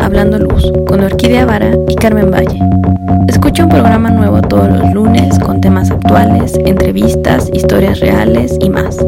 [0.00, 2.58] Hablando Luz con Orquídea Vara y Carmen Valle.
[3.28, 8.98] Escucha un programa nuevo todos los lunes con temas actuales, entrevistas, historias reales y más.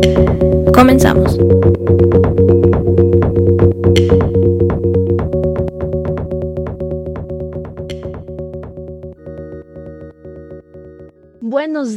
[0.72, 1.38] Comenzamos.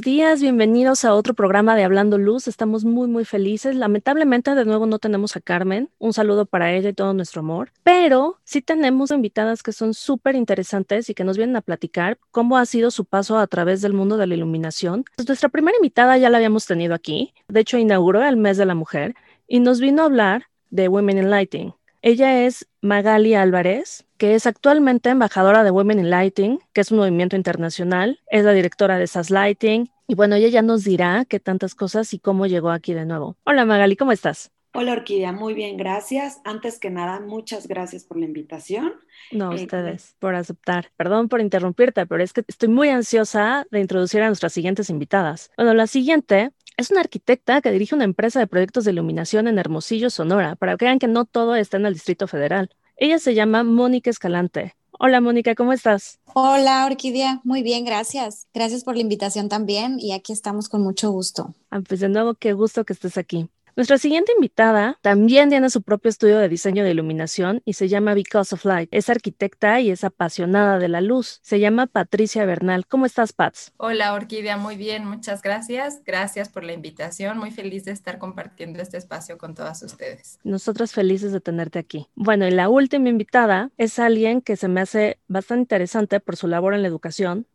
[0.04, 2.50] Días, bienvenidos a otro programa de Hablando Luz.
[2.50, 3.76] Estamos muy, muy felices.
[3.76, 5.90] Lamentablemente, de nuevo no tenemos a Carmen.
[5.98, 7.72] Un saludo para ella y todo nuestro amor.
[7.84, 12.58] Pero sí tenemos invitadas que son súper interesantes y que nos vienen a platicar cómo
[12.58, 15.06] ha sido su paso a través del mundo de la iluminación.
[15.16, 17.34] Pues nuestra primera invitada ya la habíamos tenido aquí.
[17.48, 19.16] De hecho, inauguró el mes de la mujer
[19.48, 21.74] y nos vino a hablar de Women in Lighting.
[22.02, 26.98] Ella es Magali Álvarez, que es actualmente embajadora de Women in Lighting, que es un
[26.98, 31.40] movimiento internacional, es la directora de SAS Lighting, y bueno, ella ya nos dirá qué
[31.40, 33.38] tantas cosas y cómo llegó aquí de nuevo.
[33.46, 34.52] Hola Magali, ¿cómo estás?
[34.76, 36.42] Hola Orquídea, muy bien, gracias.
[36.44, 38.94] Antes que nada, muchas gracias por la invitación.
[39.32, 40.92] No, eh, ustedes, por aceptar.
[40.98, 45.52] Perdón por interrumpirte, pero es que estoy muy ansiosa de introducir a nuestras siguientes invitadas.
[45.58, 49.60] Bueno, la siguiente es una arquitecta que dirige una empresa de proyectos de iluminación en
[49.60, 52.72] Hermosillo, Sonora, para que vean que no todo está en el Distrito Federal.
[52.98, 54.76] Ella se llama Mónica Escalante.
[55.00, 56.20] Hola Mónica, ¿cómo estás?
[56.36, 58.48] Hola Orquídea, muy bien, gracias.
[58.54, 61.54] Gracias por la invitación también y aquí estamos con mucho gusto.
[61.72, 63.50] Ah, pues de nuevo, qué gusto que estés aquí.
[63.76, 68.14] Nuestra siguiente invitada también tiene su propio estudio de diseño de iluminación y se llama
[68.14, 68.88] Because of Light.
[68.92, 71.40] Es arquitecta y es apasionada de la luz.
[71.42, 72.86] Se llama Patricia Bernal.
[72.86, 73.74] ¿Cómo estás, Pats?
[73.78, 74.58] Hola, Orquídea.
[74.58, 76.04] Muy bien, muchas gracias.
[76.06, 77.40] Gracias por la invitación.
[77.40, 80.38] Muy feliz de estar compartiendo este espacio con todas ustedes.
[80.44, 82.08] Nosotros felices de tenerte aquí.
[82.14, 86.48] Bueno, y la última invitada es alguien que se me hace bastante interesante por su
[86.48, 87.48] labor en la educación,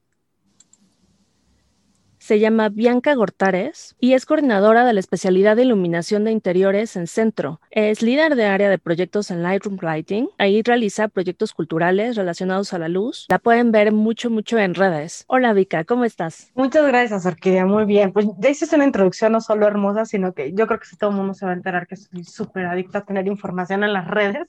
[2.29, 7.07] se llama Bianca Gortares y es coordinadora de la especialidad de iluminación de interiores en
[7.07, 7.59] Centro.
[7.71, 10.29] Es líder de área de proyectos en Lightroom Lighting.
[10.37, 13.25] Ahí realiza proyectos culturales relacionados a la luz.
[13.31, 15.25] La pueden ver mucho, mucho en redes.
[15.27, 16.53] Hola, Vika, ¿cómo estás?
[16.55, 17.65] Muchas gracias, Orquídea.
[17.65, 18.13] Muy bien.
[18.13, 21.09] Pues ya hiciste una introducción no solo hermosa, sino que yo creo que si todo
[21.09, 24.07] el mundo se va a enterar que soy súper adicta a tener información en las
[24.07, 24.47] redes,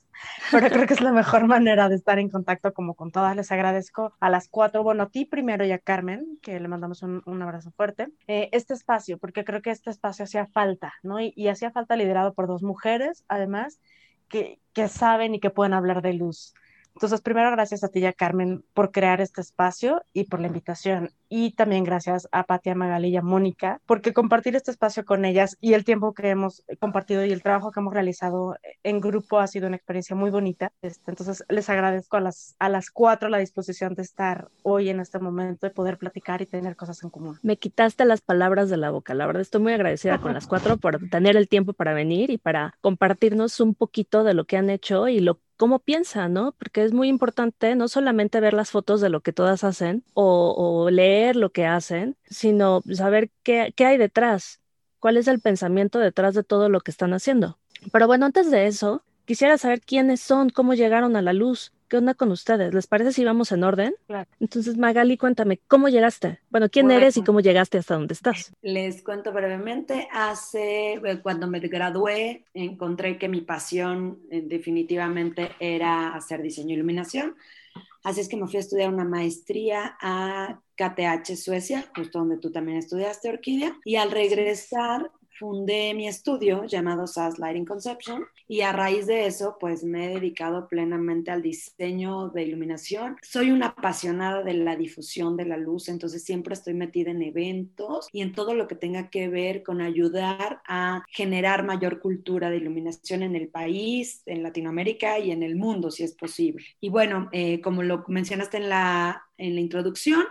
[0.52, 3.36] pero creo que es la mejor manera de estar en contacto como con todas.
[3.36, 7.04] Les agradezco a las cuatro, bueno, a ti primero y a Carmen, que le mandamos
[7.04, 11.20] un, un abrazo fuerte, eh, este espacio, porque creo que este espacio hacía falta, ¿no?
[11.20, 13.80] Y, y hacía falta liderado por dos mujeres, además,
[14.28, 16.54] que, que saben y que pueden hablar de luz.
[17.00, 21.12] Entonces, primero, gracias a ti, ya Carmen, por crear este espacio y por la invitación.
[21.30, 25.56] Y también gracias a Patia Magali y a Mónica, porque compartir este espacio con ellas
[25.62, 29.48] y el tiempo que hemos compartido y el trabajo que hemos realizado en grupo ha
[29.48, 30.74] sido una experiencia muy bonita.
[30.82, 35.00] Este, entonces, les agradezco a las, a las cuatro la disposición de estar hoy en
[35.00, 37.40] este momento, de poder platicar y tener cosas en común.
[37.44, 39.14] Me quitaste las palabras de la boca.
[39.14, 42.38] La verdad, estoy muy agradecida con las cuatro por tener el tiempo para venir y
[42.38, 46.54] para compartirnos un poquito de lo que han hecho y lo cómo piensa, ¿no?
[46.54, 50.88] Porque es muy importante no solamente ver las fotos de lo que todas hacen o,
[50.90, 54.62] leer lo que hacen, sino saber qué, qué hay detrás,
[55.00, 57.60] cuál es el pensamiento detrás de todo lo que están haciendo.
[57.92, 61.98] Pero bueno, antes de eso, quisiera saber quiénes son, cómo llegaron a la luz, ¿Qué
[61.98, 62.72] onda con ustedes?
[62.72, 63.96] ¿Les parece si vamos en orden?
[64.06, 64.30] Claro.
[64.40, 66.40] Entonces, Magali, cuéntame, ¿cómo llegaste?
[66.52, 67.02] Bueno, ¿quién Bueno.
[67.02, 68.54] eres y cómo llegaste hasta donde estás?
[68.62, 76.14] Les cuento brevemente, hace, eh, cuando me gradué, encontré que mi pasión eh, definitivamente era
[76.14, 77.36] hacer diseño e iluminación.
[78.04, 82.52] Así es que me fui a estudiar una maestría a KTH Suecia, justo donde tú
[82.52, 83.76] también estudiaste, Orquídea.
[83.84, 89.56] Y al regresar fundé mi estudio llamado SAS Lighting Conception y a raíz de eso
[89.60, 93.16] pues me he dedicado plenamente al diseño de iluminación.
[93.22, 98.08] Soy una apasionada de la difusión de la luz, entonces siempre estoy metida en eventos
[98.12, 102.58] y en todo lo que tenga que ver con ayudar a generar mayor cultura de
[102.58, 106.66] iluminación en el país, en Latinoamérica y en el mundo si es posible.
[106.82, 110.24] Y bueno, eh, como lo mencionaste en la en la introducción.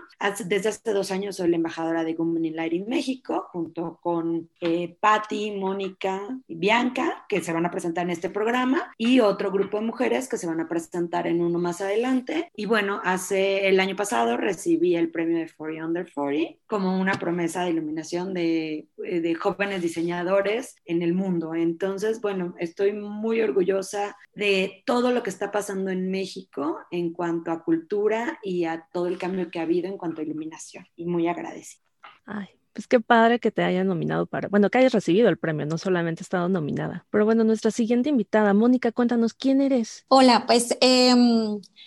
[0.46, 4.96] Desde hace dos años soy la embajadora de Women in Lighting México, junto con eh,
[5.00, 9.78] Patti, Mónica y Bianca, que se van a presentar en este programa, y otro grupo
[9.78, 12.50] de mujeres que se van a presentar en uno más adelante.
[12.54, 17.14] Y bueno, hace el año pasado recibí el premio de 40 Under 40 como una
[17.14, 21.54] promesa de iluminación de, eh, de jóvenes diseñadores en el mundo.
[21.54, 27.50] Entonces, bueno, estoy muy orgullosa de todo lo que está pasando en México en cuanto
[27.50, 31.06] a cultura y a todo el cambio que ha habido en cuanto a iluminación y
[31.06, 31.82] muy agradecida.
[32.26, 35.66] Ay, pues qué padre que te hayan nominado para, bueno, que hayas recibido el premio,
[35.66, 37.06] no solamente estado nominada.
[37.10, 40.04] Pero bueno, nuestra siguiente invitada, Mónica, cuéntanos quién eres.
[40.08, 41.14] Hola, pues eh,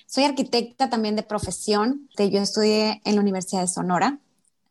[0.05, 2.09] soy arquitecta también de profesión.
[2.17, 4.19] Yo estudié en la Universidad de Sonora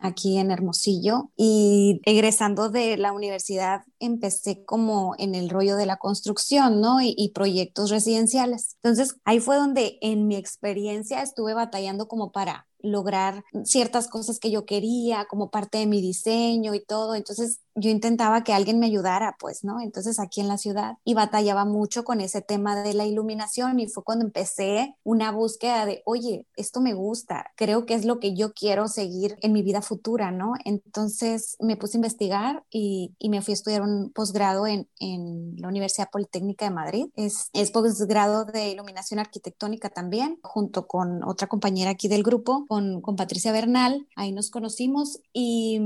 [0.01, 5.99] aquí en Hermosillo y egresando de la universidad empecé como en el rollo de la
[5.99, 7.01] construcción, ¿no?
[7.01, 8.77] Y, y, proyectos residenciales.
[8.83, 14.51] Entonces ahí fue donde en mi experiencia estuve batallando como para lograr ciertas cosas que
[14.51, 17.15] yo quería como parte de mi diseño y todo.
[17.15, 19.81] Entonces yo intentaba que alguien me ayudara, pues, ¿no?
[19.81, 23.87] Entonces aquí en la ciudad y batallaba mucho con ese tema de la iluminación y
[23.87, 28.35] fue cuando empecé una búsqueda de, oye, esto me gusta, creo que es lo que
[28.35, 30.55] yo quiero seguir en mi vida futura, ¿no?
[30.65, 35.41] Entonces me puse a investigar y, y me fui a estudiar un posgrado en, en,
[35.61, 37.07] la Universidad Politécnica de Madrid.
[37.17, 43.01] Es, es posgrado de iluminación arquitectónica también, junto con otra compañera aquí del grupo, con,
[43.01, 45.81] con Patricia Bernal, ahí nos conocimos y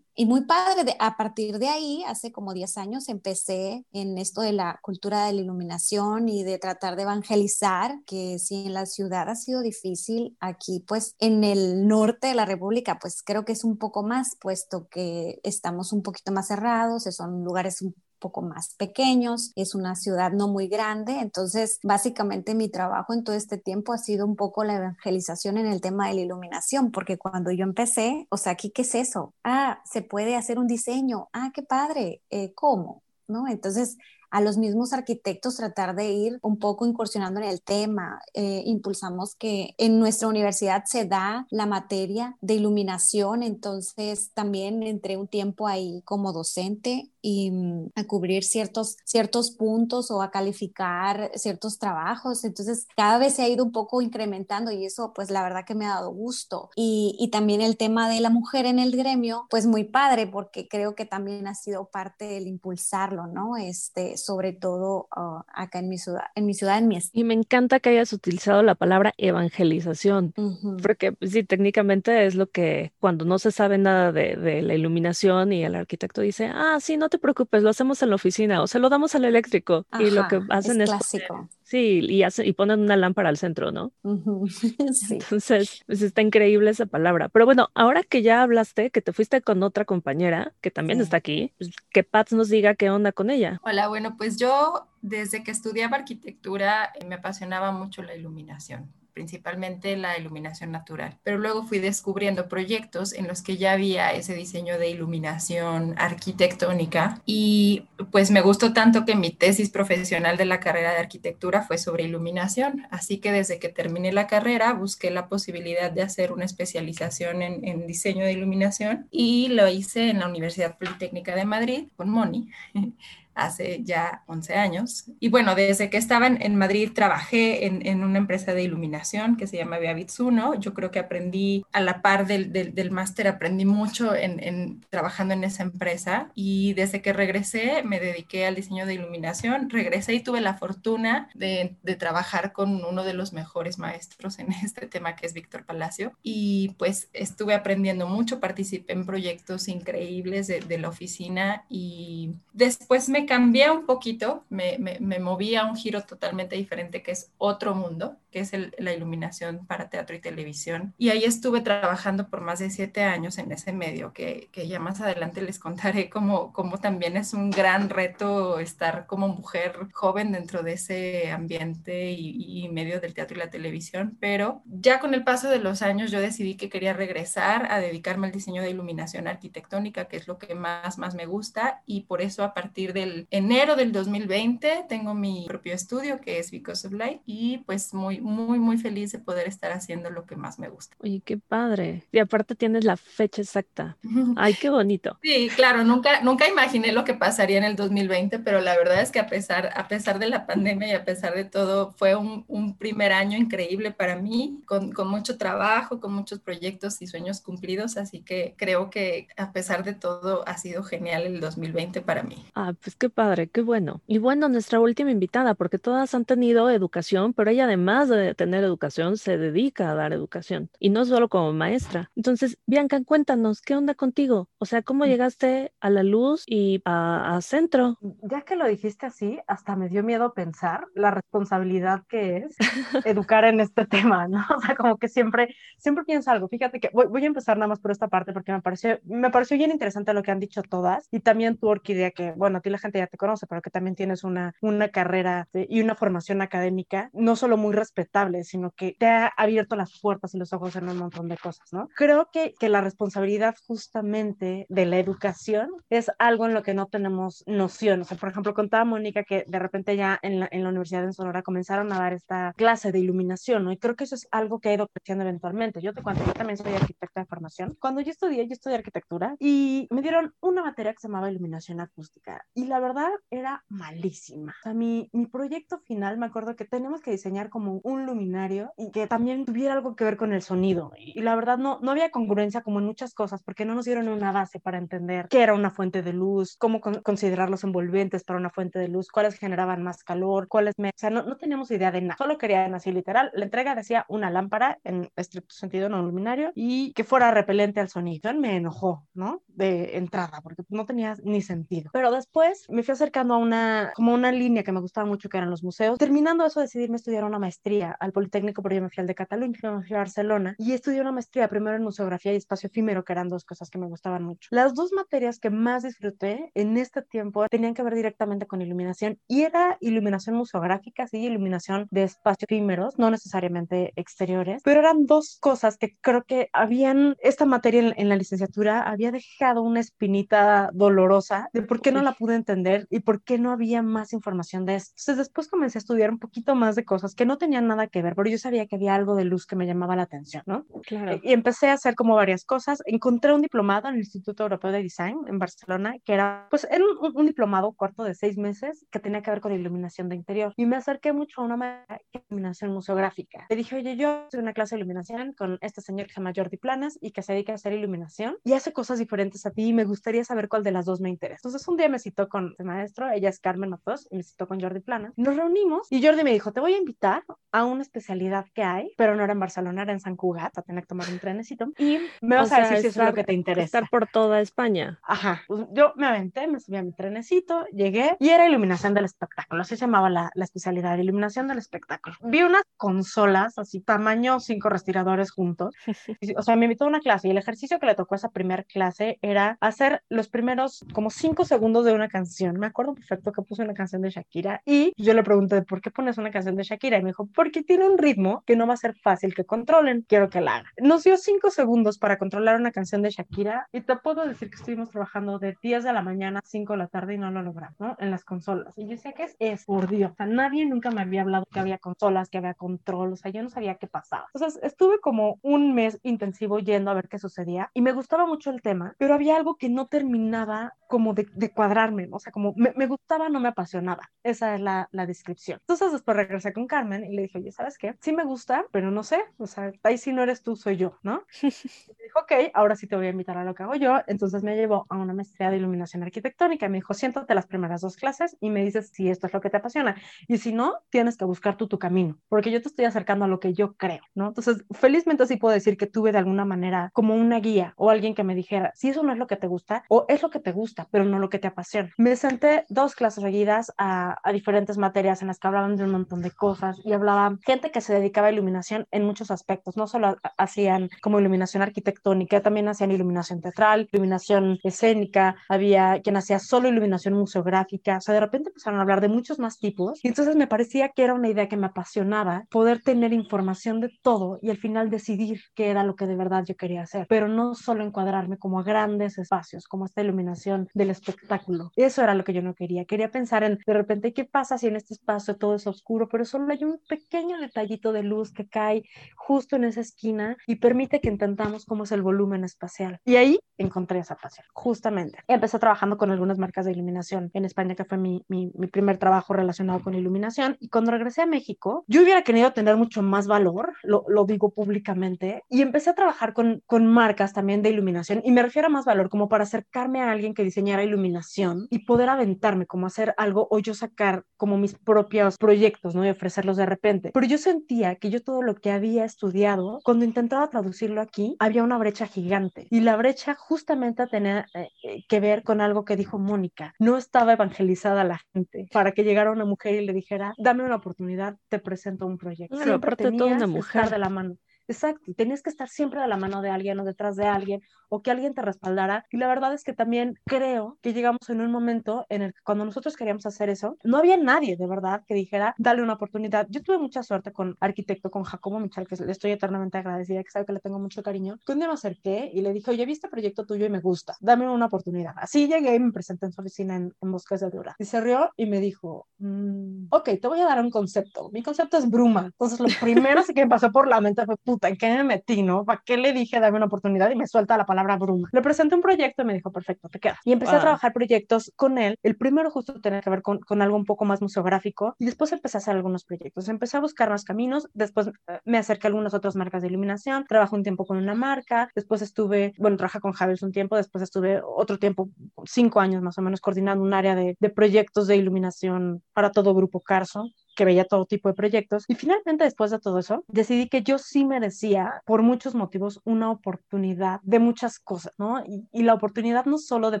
[0.16, 4.42] y muy padre, de, a partir de ahí, hace como 10 años, empecé en esto
[4.42, 8.86] de la cultura de la iluminación y de tratar de evangelizar, que si en la
[8.86, 13.52] ciudad ha sido difícil, aquí pues en el norte de la República, pues creo que
[13.52, 17.94] es un poco más, puesto que estamos un poquito más cerrados, son lugares un
[18.24, 23.36] poco más pequeños, es una ciudad no muy grande, entonces básicamente mi trabajo en todo
[23.36, 27.18] este tiempo ha sido un poco la evangelización en el tema de la iluminación, porque
[27.18, 29.34] cuando yo empecé, o sea, aquí qué es eso?
[29.44, 33.02] Ah, se puede hacer un diseño, ah, qué padre, eh, ¿cómo?
[33.28, 33.46] ¿No?
[33.46, 33.98] Entonces,
[34.34, 38.20] a los mismos arquitectos tratar de ir un poco incursionando en el tema.
[38.32, 45.16] Eh, impulsamos que en nuestra universidad se da la materia de iluminación, entonces también entré
[45.16, 51.30] un tiempo ahí como docente y mm, a cubrir ciertos, ciertos puntos o a calificar
[51.34, 52.44] ciertos trabajos.
[52.44, 55.74] Entonces cada vez se ha ido un poco incrementando y eso pues la verdad que
[55.74, 56.68] me ha dado gusto.
[56.76, 60.68] Y, y también el tema de la mujer en el gremio, pues muy padre porque
[60.68, 63.56] creo que también ha sido parte del impulsarlo, ¿no?
[63.56, 67.32] Este, sobre todo ah, acá en mi ciudad, en mi ciudad, en mi Y me
[67.32, 70.34] encanta que hayas utilizado la palabra evangelización,
[70.82, 74.74] porque pues, sí, técnicamente es lo que cuando no se sabe nada de, de, la
[74.74, 78.62] iluminación y el arquitecto dice, ah, sí, no te preocupes, lo hacemos en la oficina
[78.62, 79.86] o se lo damos al eléctrico.
[79.98, 80.90] y lo que hacen es...
[80.90, 81.48] clásico.
[81.62, 83.92] Sí, y, hace, y ponen una lámpara al centro, ¿no?
[84.48, 84.76] sí.
[85.10, 87.28] Entonces, pues está increíble esa palabra.
[87.30, 91.04] Pero bueno, ahora que ya hablaste, que te fuiste con otra compañera que también sí.
[91.04, 93.60] está aquí, pues, que Pats nos diga qué onda con ella.
[93.64, 99.96] Hola, bueno, pues yo desde que estudiaba arquitectura eh, me apasionaba mucho la iluminación principalmente
[99.96, 101.18] la iluminación natural.
[101.22, 107.22] Pero luego fui descubriendo proyectos en los que ya había ese diseño de iluminación arquitectónica
[107.24, 111.78] y pues me gustó tanto que mi tesis profesional de la carrera de arquitectura fue
[111.78, 112.86] sobre iluminación.
[112.90, 117.66] Así que desde que terminé la carrera busqué la posibilidad de hacer una especialización en,
[117.66, 122.50] en diseño de iluminación y lo hice en la Universidad Politécnica de Madrid con Moni.
[123.34, 125.04] hace ya 11 años.
[125.20, 129.46] Y bueno, desde que estaba en, Madrid trabajé en, en, una empresa de iluminación que
[129.46, 130.60] se llama Viavits 1.
[130.60, 134.80] Yo creo que aprendí a la par del, del, del máster, aprendí mucho en, en,
[134.90, 136.30] trabajando en esa empresa.
[136.34, 139.70] Y desde que regresé me dediqué al diseño de iluminación.
[139.70, 144.52] Regresé y tuve la fortuna de, de trabajar con uno de los mejores maestros en
[144.64, 146.12] este tema que es Víctor Palacio.
[146.22, 153.08] Y pues estuve aprendiendo mucho, participé en proyectos increíbles de, de la oficina y después
[153.08, 157.30] me cambié un poquito, me, me, me, moví a un giro totalmente diferente que es
[157.38, 160.92] otro mundo, que es el, la iluminación para teatro y televisión.
[160.98, 164.80] Y ahí estuve trabajando por más de siete años en ese medio, que, que ya
[164.80, 170.32] más adelante les contaré cómo, cómo también es un gran reto estar como mujer joven
[170.32, 174.16] dentro de ese ambiente y, y medio del teatro y la televisión.
[174.18, 178.26] Pero ya con el paso de los años yo decidí que quería regresar a dedicarme
[178.26, 181.82] al diseño de iluminación arquitectónica, que es lo que más, más me gusta.
[181.86, 186.50] Y por eso a partir del enero del 2020 tengo mi propio estudio que es
[186.50, 190.36] Because of Light y pues muy, muy, muy feliz de poder estar haciendo lo que
[190.36, 190.96] más me gusta.
[191.00, 192.04] Oye, qué padre.
[192.12, 193.96] Y aparte tienes la fecha exacta.
[194.36, 195.18] Ay, qué bonito.
[195.22, 199.10] Sí, claro, nunca, nunca imaginé lo que pasaría en el 2020, pero la verdad es
[199.10, 202.44] que a pesar, a pesar de la pandemia y a pesar de todo, fue un,
[202.48, 207.40] un primer año increíble para mí, con, con mucho trabajo, con muchos proyectos y sueños
[207.40, 212.22] cumplidos, así que creo que a pesar de todo ha sido genial el 2020 para
[212.22, 212.44] mí.
[212.54, 214.00] Ah, pues qué padre, qué bueno.
[214.06, 218.64] Y bueno, nuestra última invitada, porque todas han tenido educación, pero ella además de tener
[218.64, 222.10] educación, se dedica a dar educación y no solo como maestra.
[222.16, 224.48] Entonces, Bianca, cuéntanos, ¿qué onda contigo?
[224.56, 227.98] O sea, ¿cómo llegaste a la luz y a, a centro?
[228.22, 232.56] Ya que lo dijiste así, hasta me dio miedo pensar la responsabilidad que es
[233.04, 234.42] educar en este tema, ¿no?
[234.56, 236.48] O sea, como que siempre, siempre pienso algo.
[236.48, 239.30] Fíjate que voy, voy a empezar nada más por esta parte porque me pareció, me
[239.30, 242.60] pareció bien interesante lo que han dicho todas y también tu orquídea, que bueno, a
[242.62, 245.80] ti la gente gente ya te conoce, pero que también tienes una, una carrera y
[245.80, 250.38] una formación académica, no solo muy respetable, sino que te ha abierto las puertas y
[250.38, 251.88] los ojos en un montón de cosas, ¿no?
[251.96, 256.86] Creo que, que la responsabilidad justamente de la educación es algo en lo que no
[256.86, 258.02] tenemos noción.
[258.02, 261.04] O sea, por ejemplo, contaba Mónica que de repente ya en la, en la Universidad
[261.04, 263.72] de Sonora comenzaron a dar esta clase de iluminación, ¿no?
[263.72, 265.80] Y creo que eso es algo que ha ido creciendo eventualmente.
[265.80, 267.76] Yo te cuento, yo también soy arquitecta de formación.
[267.80, 271.80] Cuando yo estudié, yo estudié arquitectura y me dieron una materia que se llamaba iluminación
[271.80, 274.54] acústica y la verdad era malísima.
[274.60, 278.72] O sea, mi, mi proyecto final, me acuerdo que tenemos que diseñar como un luminario
[278.76, 280.92] y que también tuviera algo que ver con el sonido.
[280.96, 284.08] Y, la verdad no, no había congruencia como en muchas cosas porque no nos dieron
[284.08, 288.24] una base para entender qué era una fuente de luz, cómo con, considerar los envolventes
[288.24, 290.74] para una fuente de luz, cuáles generaban más calor, cuáles...
[290.78, 290.90] Me...
[290.90, 292.16] O sea, no, no teníamos idea de nada.
[292.18, 293.30] Solo querían así literal.
[293.34, 297.88] La entrega decía una lámpara en estricto sentido no luminario y que fuera repelente al
[297.88, 298.32] sonido.
[298.34, 299.42] Me enojó, ¿no?
[299.48, 301.90] De entrada porque no tenía ni sentido.
[301.92, 305.36] Pero después me fui acercando a una, como una línea que me gustaba mucho que
[305.36, 305.96] eran los museos.
[305.96, 309.58] Terminando eso decidirme estudiar una maestría al Politécnico, pero yo me fui al de Cataluña,
[309.62, 313.12] me fui a Barcelona y estudié una maestría primero en museografía y espacio efímero, que
[313.12, 314.48] eran dos cosas que me gustaban mucho.
[314.50, 319.18] Las dos materias que más disfruté en este tiempo tenían que ver directamente con iluminación
[319.28, 325.38] y era iluminación museográfica, sí, iluminación de espacios efímeros, no necesariamente exteriores, pero eran dos
[325.40, 330.70] cosas que creo que habían, esta materia en, en la licenciatura había dejado una espinita
[330.72, 334.64] dolorosa de por qué no la pude entender y por qué no había más información
[334.66, 334.92] de esto.
[334.92, 338.02] Entonces después comencé a estudiar un poquito más de cosas que no tenían nada que
[338.02, 340.66] ver, pero yo sabía que había algo de luz que me llamaba la atención, ¿no?
[340.86, 341.20] Claro.
[341.22, 342.82] Y empecé a hacer como varias cosas.
[342.86, 346.84] Encontré un diplomado en el Instituto Europeo de Design en Barcelona, que era, pues, era
[346.84, 350.52] un, un diplomado corto de seis meses que tenía que ver con iluminación de interior.
[350.56, 353.46] Y me acerqué mucho a una iluminación museográfica.
[353.48, 356.32] Le dije, oye, yo soy una clase de iluminación con este señor que se llama
[356.34, 359.68] Jordi Planas y que se dedica a hacer iluminación y hace cosas diferentes a ti
[359.68, 361.40] y me gustaría saber cuál de las dos me interesa.
[361.44, 364.46] Entonces un día me citó con el maestro, ella es Carmen Matos, y me citó
[364.46, 365.12] con Jordi Planas.
[365.16, 367.22] Nos reunimos y Jordi me dijo, te voy a invitar
[367.52, 370.62] a una especialidad que hay, pero no era en Barcelona, era en San Cugat, a
[370.62, 373.14] tener que tomar un trenecito y me vas O a decir si eso es lo
[373.14, 373.64] que te interesa.
[373.64, 374.98] Estar por toda España.
[375.02, 379.04] Ajá, pues yo me aventé, me subí a mi trenecito, llegué y era iluminación del
[379.04, 382.16] espectáculo, así se llamaba la, la especialidad, iluminación del espectáculo.
[382.22, 385.74] Vi unas consolas así, tamaño cinco respiradores juntos,
[386.36, 388.30] o sea, me invitó a una clase y el ejercicio que le tocó a esa
[388.30, 392.33] primera clase era hacer los primeros como cinco segundos de una canción.
[392.42, 395.90] Me acuerdo perfecto que puse una canción de Shakira y yo le pregunté, ¿por qué
[395.90, 396.98] pones una canción de Shakira?
[396.98, 400.04] Y me dijo, porque tiene un ritmo que no va a ser fácil que controlen,
[400.08, 400.70] quiero que la haga.
[400.78, 404.56] Nos dio cinco segundos para controlar una canción de Shakira y te puedo decir que
[404.56, 407.42] estuvimos trabajando de 10 de la mañana a 5 de la tarde y no lo
[407.42, 407.96] logramos, ¿no?
[407.98, 408.76] En las consolas.
[408.76, 409.66] Y yo decía, ¿qué es eso?
[409.66, 410.12] Por Dios.
[410.12, 413.30] O sea, nadie nunca me había hablado que había consolas, que había control, o sea,
[413.30, 414.26] yo no sabía qué pasaba.
[414.34, 418.50] Entonces, estuve como un mes intensivo yendo a ver qué sucedía y me gustaba mucho
[418.50, 422.18] el tema, pero había algo que no terminaba como de, de cuadrarme, ¿no?
[422.24, 424.10] Sea, como me, me, gustaba, no me apasionaba.
[424.22, 425.58] Esa es la, la, descripción.
[425.60, 427.94] Entonces después regresé con Carmen y le dije, oye, ¿sabes qué?
[428.00, 430.98] Sí me gusta, pero no sé, o sea, ahí sí no eres tú, soy yo,
[431.02, 431.24] ¿no?
[431.44, 434.00] Y me dijo, ok, ahora sí te voy a invitar a lo que hago yo.
[434.06, 436.68] Entonces me llevó a una maestría de iluminación arquitectónica.
[436.68, 439.50] Me dijo, siéntate las primeras dos clases y me dices si esto es lo que
[439.50, 439.96] te apasiona.
[440.26, 443.28] Y si no, tienes que buscar tú tu camino, porque yo te estoy acercando a
[443.28, 444.28] lo que yo creo, ¿no?
[444.28, 448.14] Entonces, felizmente sí puedo decir que tuve de alguna manera como una guía o alguien
[448.14, 450.40] que me dijera, si eso no es lo que te gusta o es lo que
[450.40, 451.92] te gusta, pero no lo que te apasiona.
[451.96, 455.90] Me senté dos clases seguidas a, a diferentes materias en las que hablaban de un
[455.90, 459.86] montón de cosas y hablaba gente que se dedicaba a iluminación en muchos aspectos, no
[459.86, 466.68] solo hacían como iluminación arquitectónica, también hacían iluminación teatral, iluminación escénica, había quien hacía solo
[466.68, 470.36] iluminación museográfica, o sea, de repente empezaron a hablar de muchos más tipos y entonces
[470.36, 474.50] me parecía que era una idea que me apasionaba, poder tener información de todo y
[474.50, 477.84] al final decidir qué era lo que de verdad yo quería hacer, pero no solo
[477.84, 481.70] encuadrarme como a grandes espacios, como esta iluminación del espectáculo.
[481.76, 482.84] Eso era lo que yo no quería.
[482.84, 486.24] Quería pensar en, de repente, ¿qué pasa si en este espacio todo es oscuro, pero
[486.24, 488.84] solo hay un pequeño detallito de luz que cae
[489.16, 493.00] justo en esa esquina y permite que intentamos cómo es el volumen espacial?
[493.04, 495.18] Y ahí encontré esa pasión, justamente.
[495.28, 498.98] Empecé trabajando con algunas marcas de iluminación en España, que fue mi, mi, mi primer
[498.98, 500.56] trabajo relacionado con iluminación.
[500.60, 504.50] Y cuando regresé a México, yo hubiera querido tener mucho más valor, lo, lo digo
[504.50, 508.20] públicamente, y empecé a trabajar con, con marcas también de iluminación.
[508.24, 511.80] Y me refiero a más valor como para acercarme a alguien que diseñara iluminación y
[511.80, 516.04] poder aventarme, como hacer algo o yo sacar como mis propios proyectos, ¿no?
[516.04, 517.10] Y ofrecerlos de repente.
[517.12, 521.62] Pero yo sentía que yo todo lo que había estudiado, cuando intentaba traducirlo aquí, había
[521.62, 522.66] una brecha gigante.
[522.70, 526.74] Y la brecha justamente tenía eh, que ver con algo que dijo Mónica.
[526.78, 530.76] No estaba evangelizada la gente para que llegara una mujer y le dijera, dame una
[530.76, 532.56] oportunidad, te presento un proyecto.
[532.56, 533.90] Bueno, aparte de todo una mujer.
[533.90, 534.36] de la mano.
[534.66, 538.02] Exacto, tenías que estar siempre de la mano de alguien o detrás de alguien o
[538.02, 539.04] que alguien te respaldara.
[539.10, 542.40] Y la verdad es que también creo que llegamos en un momento en el que
[542.44, 546.46] cuando nosotros queríamos hacer eso, no había nadie de verdad que dijera, dale una oportunidad.
[546.50, 550.30] Yo tuve mucha suerte con arquitecto, con Jacobo Michal, que le estoy eternamente agradecida, que
[550.30, 552.86] sabe que le tengo mucho cariño, que un día me acerqué y le dije, oye,
[552.86, 555.14] vi este proyecto tuyo y me gusta, dame una oportunidad.
[555.16, 557.76] Así llegué y me presenté en su oficina en, Bosques de Dura.
[557.78, 561.30] Y se rió y me dijo, mm, ok, te voy a dar un concepto.
[561.30, 562.26] Mi concepto es bruma.
[562.26, 565.42] Entonces lo primero que me pasó por la mente fue, puta, ¿en qué me metí,
[565.42, 565.64] no?
[565.64, 567.10] ¿Para qué le dije dame una oportunidad?
[567.10, 568.28] Y me suelta la palabra bruma.
[568.32, 570.18] Le presenté un proyecto y me dijo, perfecto, te quedas.
[570.24, 571.98] Y empecé a trabajar proyectos con él.
[572.02, 575.32] El primero justo tenía que ver con, con algo un poco más museográfico y después
[575.32, 576.48] empecé a hacer algunos proyectos.
[576.48, 580.24] Empecé a buscar más caminos, después eh, me acerqué a algunas otras marcas de iluminación,
[580.28, 584.02] trabajé un tiempo con una marca, después estuve, bueno, trabajé con Javier un tiempo, después
[584.02, 585.10] estuve otro tiempo,
[585.44, 589.54] cinco años más o menos, coordinando un área de, de proyectos de iluminación para todo
[589.54, 591.84] Grupo Carso que veía todo tipo de proyectos.
[591.88, 596.30] Y finalmente, después de todo eso, decidí que yo sí merecía, por muchos motivos, una
[596.30, 598.42] oportunidad de muchas cosas, ¿no?
[598.46, 600.00] Y, y, la oportunidad no solo de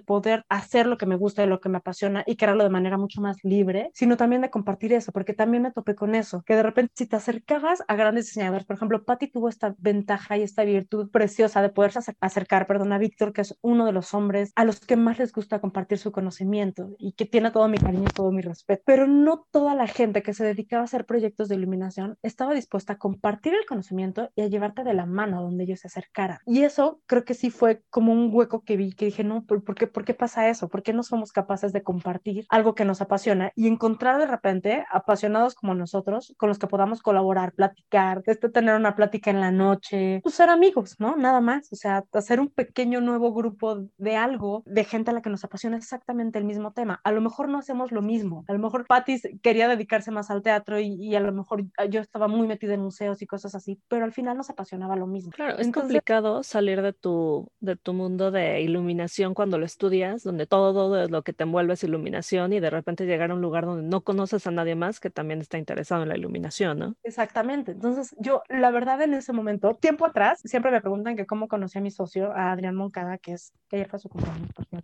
[0.00, 2.98] poder hacer lo que me gusta y lo que me apasiona y crearlo de manera
[2.98, 6.54] mucho más libre, sino también de compartir eso, porque también me topé con eso, que
[6.54, 10.42] de repente si te acercabas a grandes diseñadores, por ejemplo, Patty tuvo esta ventaja y
[10.42, 14.52] esta virtud preciosa de poderse acercar, perdón, a Víctor, que es uno de los hombres
[14.54, 18.04] a los que más les gusta compartir su conocimiento y que tiene todo mi cariño
[18.08, 21.48] y todo mi respeto, pero no toda la gente que se dedicaba a hacer proyectos
[21.48, 25.64] de iluminación estaba dispuesta a compartir el conocimiento y a llevarte de la mano donde
[25.64, 26.38] ellos se acercaran.
[26.46, 29.74] Y eso creo que sí fue como un hueco que vi, que dije, no, ¿por
[29.74, 30.68] qué, ¿por qué pasa eso?
[30.68, 34.84] ¿Por qué no somos capaces de compartir algo que nos apasiona y encontrar de repente
[34.90, 39.50] apasionados como nosotros con los que podamos colaborar, platicar, este, tener una plática en la
[39.50, 41.16] noche, pues ser amigos, ¿no?
[41.16, 45.22] Nada más, o sea, hacer un pequeño nuevo grupo de algo, de gente a la
[45.22, 47.00] que nos apasiona exactamente el mismo tema.
[47.04, 50.42] A lo mejor no hacemos lo mismo, a lo mejor Patty quería dedicarse más al
[50.42, 54.04] teatro y, a lo mejor yo estaba muy metida en museos y cosas así, pero
[54.04, 55.30] al final nos apasionaba lo mismo.
[55.32, 60.46] Claro, es complicado salir de tu, de tu mundo de iluminación cuando lo estudias, donde
[60.46, 63.88] todo lo que te envuelve es iluminación y de repente llegar a un lugar donde
[63.88, 66.94] no conoces a nadie más que también está interesado en la iluminación, ¿no?
[67.02, 67.72] Exactamente.
[67.72, 71.78] Entonces, yo, la verdad, en ese momento, tiempo atrás, siempre me preguntan que cómo conocí
[71.78, 74.78] a mi socio, a Adrián Moncada, que es, que ayer fue su cumpleaños, porque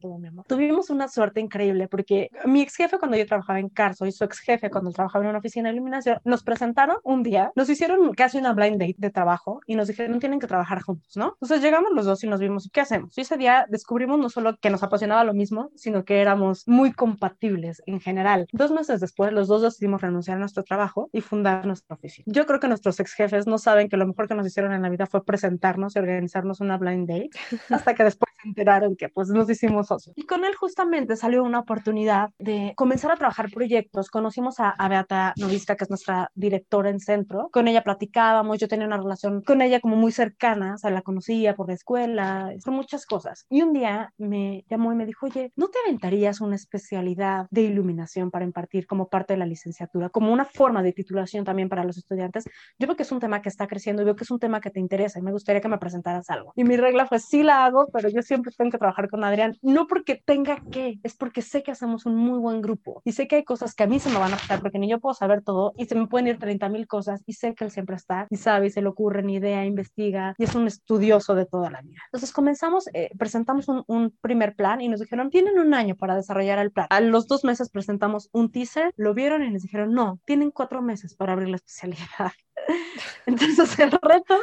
[0.00, 0.44] todo mi amor.
[0.46, 4.24] Tuvimos una suerte increíble porque mi ex jefe cuando yo trabajaba en Carso y su
[4.24, 8.12] ex jefe cuando trabajaba en una oficina de iluminación, nos presentaron un día, nos hicieron
[8.14, 11.36] casi una blind date de trabajo y nos dijeron tienen que trabajar juntos, ¿no?
[11.40, 13.16] Entonces llegamos los dos y nos vimos, ¿qué hacemos?
[13.16, 16.92] Y ese día descubrimos no solo que nos apasionaba lo mismo, sino que éramos muy
[16.92, 18.46] compatibles en general.
[18.52, 22.24] Dos meses después, los dos decidimos renunciar a nuestro trabajo y fundar nuestra oficina.
[22.26, 24.82] Yo creo que nuestros ex jefes no saben que lo mejor que nos hicieron en
[24.82, 27.30] la vida fue presentarnos y organizarnos una blind date,
[27.70, 30.16] hasta que después se enteraron que pues nos hicimos socios.
[30.16, 34.10] Y con él justamente salió una oportunidad de comenzar a trabajar proyectos.
[34.10, 37.48] Conocimos a, a Beata Novis que es nuestra directora en centro.
[37.52, 41.02] Con ella platicábamos, yo tenía una relación con ella como muy cercana, o sea, la
[41.02, 43.46] conocía por la escuela, por muchas cosas.
[43.50, 47.62] Y un día me llamó y me dijo, oye, ¿no te aventarías una especialidad de
[47.62, 51.84] iluminación para impartir como parte de la licenciatura, como una forma de titulación también para
[51.84, 52.44] los estudiantes?
[52.78, 54.60] Yo veo que es un tema que está creciendo y veo que es un tema
[54.60, 56.52] que te interesa y me gustaría que me presentaras algo.
[56.54, 59.56] Y mi regla fue, sí la hago, pero yo siempre tengo que trabajar con Adrián,
[59.62, 63.26] no porque tenga que, es porque sé que hacemos un muy buen grupo y sé
[63.28, 65.14] que hay cosas que a mí se me van a pasar porque ni yo puedo
[65.14, 67.96] saber todo y se me pueden ir 30 mil cosas y sé que él siempre
[67.96, 71.46] está y sabe y se le ocurre ni idea, investiga y es un estudioso de
[71.46, 72.00] toda la vida.
[72.06, 76.16] Entonces comenzamos, eh, presentamos un, un, primer plan y nos dijeron, tienen un año para
[76.16, 76.86] desarrollar el plan.
[76.90, 80.82] A los dos meses presentamos un teaser, lo vieron y nos dijeron, no, tienen cuatro
[80.82, 82.32] meses para abrir la especialidad.
[83.26, 84.38] Entonces el reto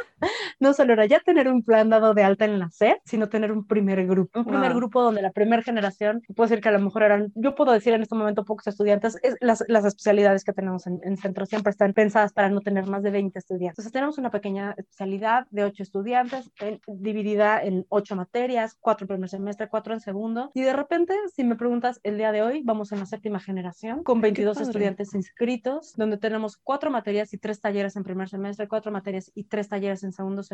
[0.60, 3.52] no solo era ya tener un plan dado de alta en la SED, sino tener
[3.52, 6.80] un primer grupo, un primer grupo donde la primera generación, puedo decir que a lo
[6.80, 10.52] mejor eran, yo puedo decir en este momento pocos estudiantes, es, las, las, especialidades que
[10.52, 13.78] tenemos en, en, centro siempre están pensadas para no tener más de 20 estudiantes.
[13.78, 19.08] Entonces tenemos una pequeña especialidad de 8 estudiantes, en, dividida en 8 materias, 4 en
[19.08, 22.62] primer semestre, 4 en segundo, y de repente, si me preguntas, el día de hoy
[22.64, 27.60] vamos en la séptima generación con 22 estudiantes inscritos, donde tenemos 4 materias y 3
[27.60, 30.53] talleres en primer semestre, 4 materias y 3 talleres en segundo semestre,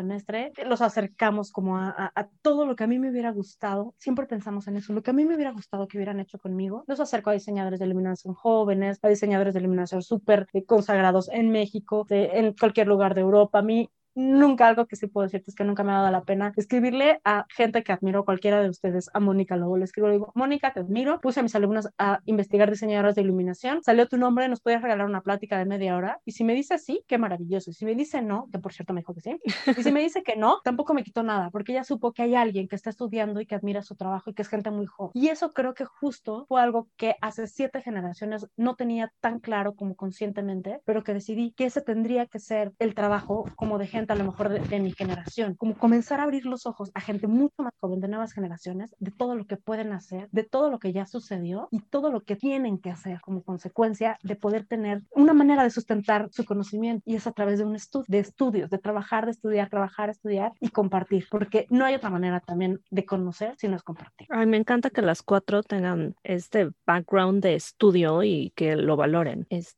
[0.65, 4.67] los acercamos como a, a, todo lo que a mí me hubiera gustado, siempre pensamos
[4.67, 7.29] en eso, lo que a mí me hubiera gustado que hubieran hecho conmigo, los acerco
[7.29, 12.25] a diseñadores de iluminación jóvenes, a diseñadores de iluminación súper eh, consagrados en México, de,
[12.33, 15.63] en cualquier lugar de Europa, a mí nunca algo que sí puedo decirte es que
[15.63, 19.19] nunca me ha dado la pena escribirle a gente que admiro, cualquiera de ustedes, a
[19.19, 19.77] Mónica Lobo.
[19.77, 21.19] Le escribo, le digo, Mónica, te admiro.
[21.21, 23.83] Puse a mis alumnos a investigar diseñadoras de iluminación.
[23.83, 26.19] Salió tu nombre, nos puedes regalar una plática de media hora.
[26.25, 27.71] Y si me dice sí, qué maravilloso.
[27.71, 29.39] Y si me dice no, que por cierto me dijo que sí.
[29.77, 32.35] Y si me dice que no, tampoco me quitó nada, porque ella supo que hay
[32.35, 35.11] alguien que está estudiando y que admira su trabajo y que es gente muy joven.
[35.13, 39.75] Y eso creo que justo fue algo que hace siete generaciones no tenía tan claro
[39.75, 44.00] como conscientemente, pero que decidí que ese tendría que ser el trabajo como de gente
[44.01, 47.27] gente a lo mejor de, mi generación, como comenzar a abrir los ojos a gente
[47.27, 50.79] mucho más joven de nuevas generaciones de todo lo que pueden hacer, de todo lo
[50.79, 55.03] que ya sucedió y todo lo que tienen que hacer como consecuencia de poder tener
[55.11, 58.71] una manera de sustentar su conocimiento y es a través de un estudio, de estudios,
[58.71, 63.05] de trabajar, de estudiar, trabajar, estudiar y compartir, porque no hay otra manera también de
[63.05, 64.27] conocer si no es compartir.
[64.31, 69.45] Ay, me encanta que las cuatro tengan este background de estudio y que lo valoren.
[69.51, 69.77] Es,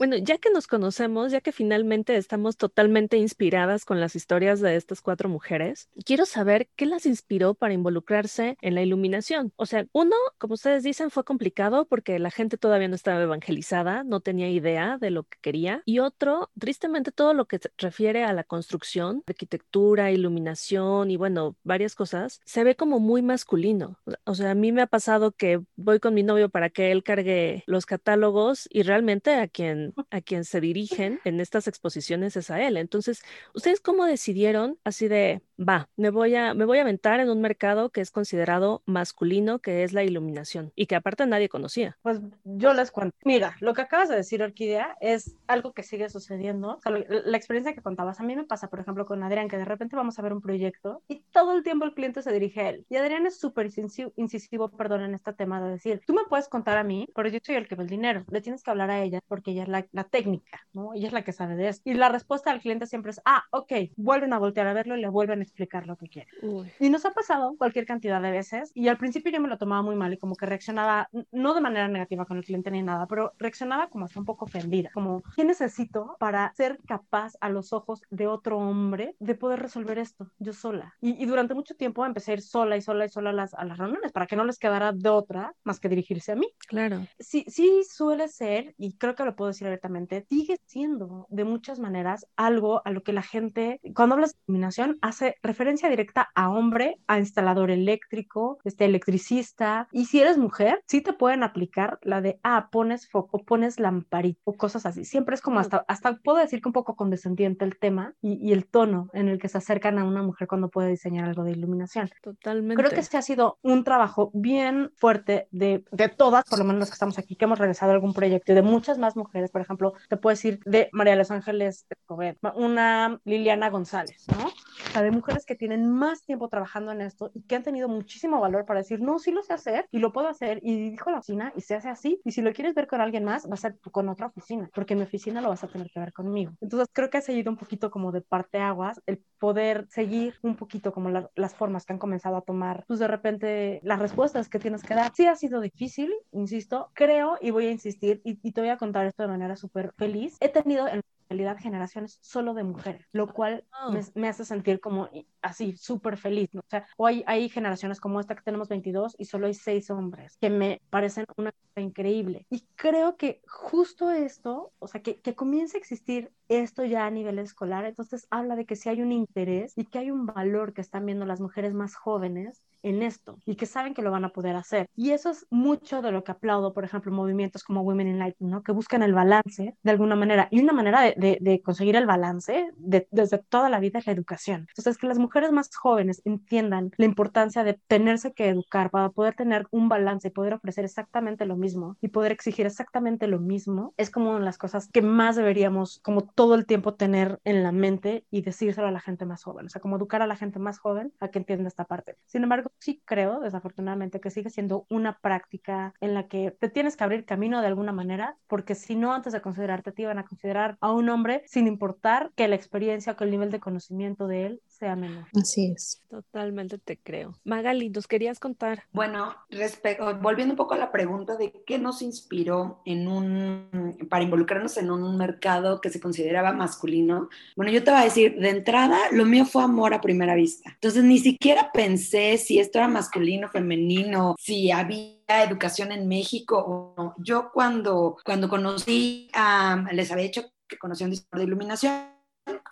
[0.00, 4.76] bueno, ya que nos conocemos, ya que finalmente estamos totalmente inspiradas con las historias de
[4.76, 9.52] estas cuatro mujeres, quiero saber qué las inspiró para involucrarse en la iluminación.
[9.56, 14.02] O sea, uno, como ustedes dicen, fue complicado porque la gente todavía no estaba evangelizada,
[14.02, 15.82] no tenía idea de lo que quería.
[15.84, 21.56] Y otro, tristemente, todo lo que se refiere a la construcción, arquitectura, iluminación y bueno,
[21.62, 23.98] varias cosas, se ve como muy masculino.
[24.24, 27.02] O sea, a mí me ha pasado que voy con mi novio para que él
[27.02, 32.50] cargue los catálogos y realmente a quien a quien se dirigen en estas exposiciones es
[32.50, 32.76] a él.
[32.76, 33.22] Entonces,
[33.54, 37.40] ¿ustedes cómo decidieron así de, va, me voy a, me voy a aventar en un
[37.40, 41.98] mercado que es considerado masculino, que es la iluminación y que aparte nadie conocía?
[42.02, 43.16] Pues yo les cuento.
[43.24, 46.78] Mira, lo que acabas de decir, Orquídea, es algo que sigue sucediendo.
[46.84, 49.96] la experiencia que contabas, a mí me pasa, por ejemplo, con Adrián, que de repente
[49.96, 52.86] vamos a ver un proyecto y todo el tiempo el cliente se dirige a él.
[52.88, 53.70] Y Adrián es súper
[54.16, 57.38] incisivo, perdón, en este tema de decir, tú me puedes contar a mí, pero yo
[57.42, 58.24] soy el que ve el dinero.
[58.30, 60.94] Le tienes que hablar a ella porque ella es la la, técnica, ¿no?
[60.94, 61.80] Ella es la que sabe de eso.
[61.84, 65.00] Y la respuesta del cliente siempre es, ah, ok, vuelven a voltear a verlo y
[65.00, 66.32] le vuelven a explicar lo que quieren.
[66.78, 69.82] Y nos ha pasado cualquier cantidad de veces y al principio yo me lo tomaba
[69.82, 73.06] muy mal y como que reaccionaba, no de manera negativa con el cliente ni nada,
[73.06, 77.72] pero reaccionaba como hasta un poco ofendida, como, ¿qué necesito para ser capaz a los
[77.72, 80.94] ojos de otro hombre de poder resolver esto yo sola?
[81.00, 83.64] Y, durante mucho tiempo empecé a ir sola y sola y sola a las, a
[83.64, 86.48] las reuniones para que no les quedara de otra más que dirigirse a mí.
[86.66, 87.06] Claro.
[87.18, 91.78] Sí, sí suele ser, y creo que lo puedo decir abiertamente, sigue siendo de muchas
[91.78, 96.50] maneras algo a lo que la gente, cuando hablas de iluminación, hace referencia directa a
[96.50, 102.20] hombre, a instalador eléctrico, este electricista, y si eres mujer, sí te pueden aplicar la
[102.20, 105.04] de, ah, pones foco, pones lamparito, o cosas así.
[105.04, 108.52] Siempre es como hasta, hasta puedo decir que un poco condescendiente el tema y, y
[108.52, 111.52] el tono en el que se acercan a una mujer cuando puede diseñar algo de
[111.52, 112.10] iluminación.
[112.22, 112.76] Totalmente.
[112.76, 116.80] Creo que este ha sido un trabajo bien fuerte de, de todas, por lo menos
[116.80, 119.50] las que estamos aquí, que hemos regresado a algún proyecto y de muchas más mujeres,
[119.50, 124.46] por ejemplo, te puedo decir de María Los Ángeles Escobar, una Liliana González, ¿no?
[124.46, 127.88] O sea, de mujeres que tienen más tiempo trabajando en esto y que han tenido
[127.88, 131.10] muchísimo valor para decir, no, sí lo sé hacer y lo puedo hacer y dijo
[131.10, 133.54] la oficina y se hace así y si lo quieres ver con alguien más, va
[133.54, 136.52] a ser con otra oficina, porque mi oficina lo vas a tener que ver conmigo.
[136.60, 140.56] Entonces, creo que ha seguido un poquito como de parte aguas el poder seguir un
[140.56, 144.58] poquito como las formas que han comenzado a tomar, pues de repente las respuestas que
[144.58, 145.12] tienes que dar.
[145.14, 148.76] Sí ha sido difícil, insisto, creo y voy a insistir y, y te voy a
[148.76, 150.36] contar esto de manera súper feliz.
[150.40, 155.08] He tenido en realidad generaciones solo de mujeres, lo cual me, me, hace sentir como
[155.42, 156.50] así súper feliz.
[156.52, 156.60] ¿no?
[156.60, 160.36] O sea, hoy hay generaciones como esta que tenemos 22 y solo hay seis hombres,
[160.38, 162.46] que me parecen una cosa increíble.
[162.50, 167.10] Y creo que justo esto, o sea, que, que comience a existir esto ya a
[167.10, 170.72] nivel escolar, entonces habla de que si hay un interés y que hay un valor
[170.72, 174.24] que están viendo las mujeres más jóvenes en esto y que saben que lo van
[174.24, 174.88] a poder hacer.
[174.96, 178.36] Y eso es mucho de lo que aplaudo, por ejemplo, movimientos como Women in Light,
[178.38, 178.62] ¿no?
[178.62, 180.48] que buscan el balance de alguna manera.
[180.50, 184.66] Y una manera de, conseguir el balance desde toda la vida es la educación.
[184.68, 189.34] Entonces, que las mujeres más jóvenes entiendan la importancia de tenerse que educar para poder
[189.34, 193.94] tener un balance y poder ofrecer exactamente lo mismo y poder exigir exactamente lo mismo,
[193.96, 198.24] es como las cosas que más deberíamos como todo el tiempo tener en la mente
[198.30, 199.66] y decírselo a la gente más joven.
[199.66, 202.16] O sea, como educar a la gente más joven a que entienda esta parte.
[202.26, 206.96] Sin embargo, sí creo, desafortunadamente, que sigue siendo una práctica en la que te tienes
[206.96, 210.24] que abrir camino de alguna manera, porque si no, antes de considerarte, te iban a
[210.24, 214.26] considerar a un hombre sin importar que la experiencia o que el nivel de conocimiento
[214.26, 215.26] de él sea menor.
[215.38, 216.02] Así es.
[216.08, 217.38] Totalmente te creo.
[217.44, 218.84] Magali, ¿nos querías contar?
[218.92, 224.24] Bueno, respecto, volviendo un poco a la pregunta de qué nos inspiró en un, para
[224.24, 228.48] involucrarnos en un mercado que se consideraba masculino, bueno, yo te voy a decir, de
[228.48, 230.70] entrada, lo mío fue amor a primera vista.
[230.72, 236.94] Entonces, ni siquiera pensé si esto era masculino, femenino, si había educación en México o
[236.96, 237.14] no.
[237.18, 242.20] Yo cuando, cuando conocí, a, les había dicho que conocí un diseñador de iluminación,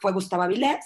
[0.01, 0.85] fue Gustavo Avilés,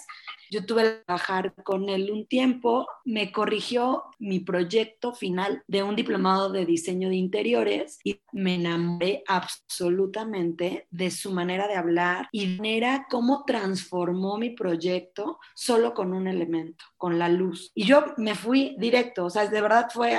[0.53, 5.95] yo tuve que trabajar con él un tiempo, me corrigió mi proyecto final de un
[5.95, 12.45] diplomado de diseño de interiores y me enamoré absolutamente de su manera de hablar y
[12.57, 17.71] manera cómo transformó mi proyecto solo con un elemento, con la luz.
[17.73, 20.15] Y yo me fui directo, o sea, de verdad fue,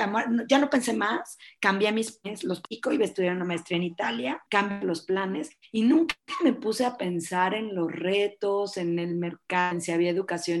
[0.49, 3.83] ya no pensé más, cambié mis planes, los pico, iba a estudiar una maestría en
[3.83, 9.15] Italia, cambié los planes y nunca me puse a pensar en los retos, en el
[9.15, 10.13] mercado, en si había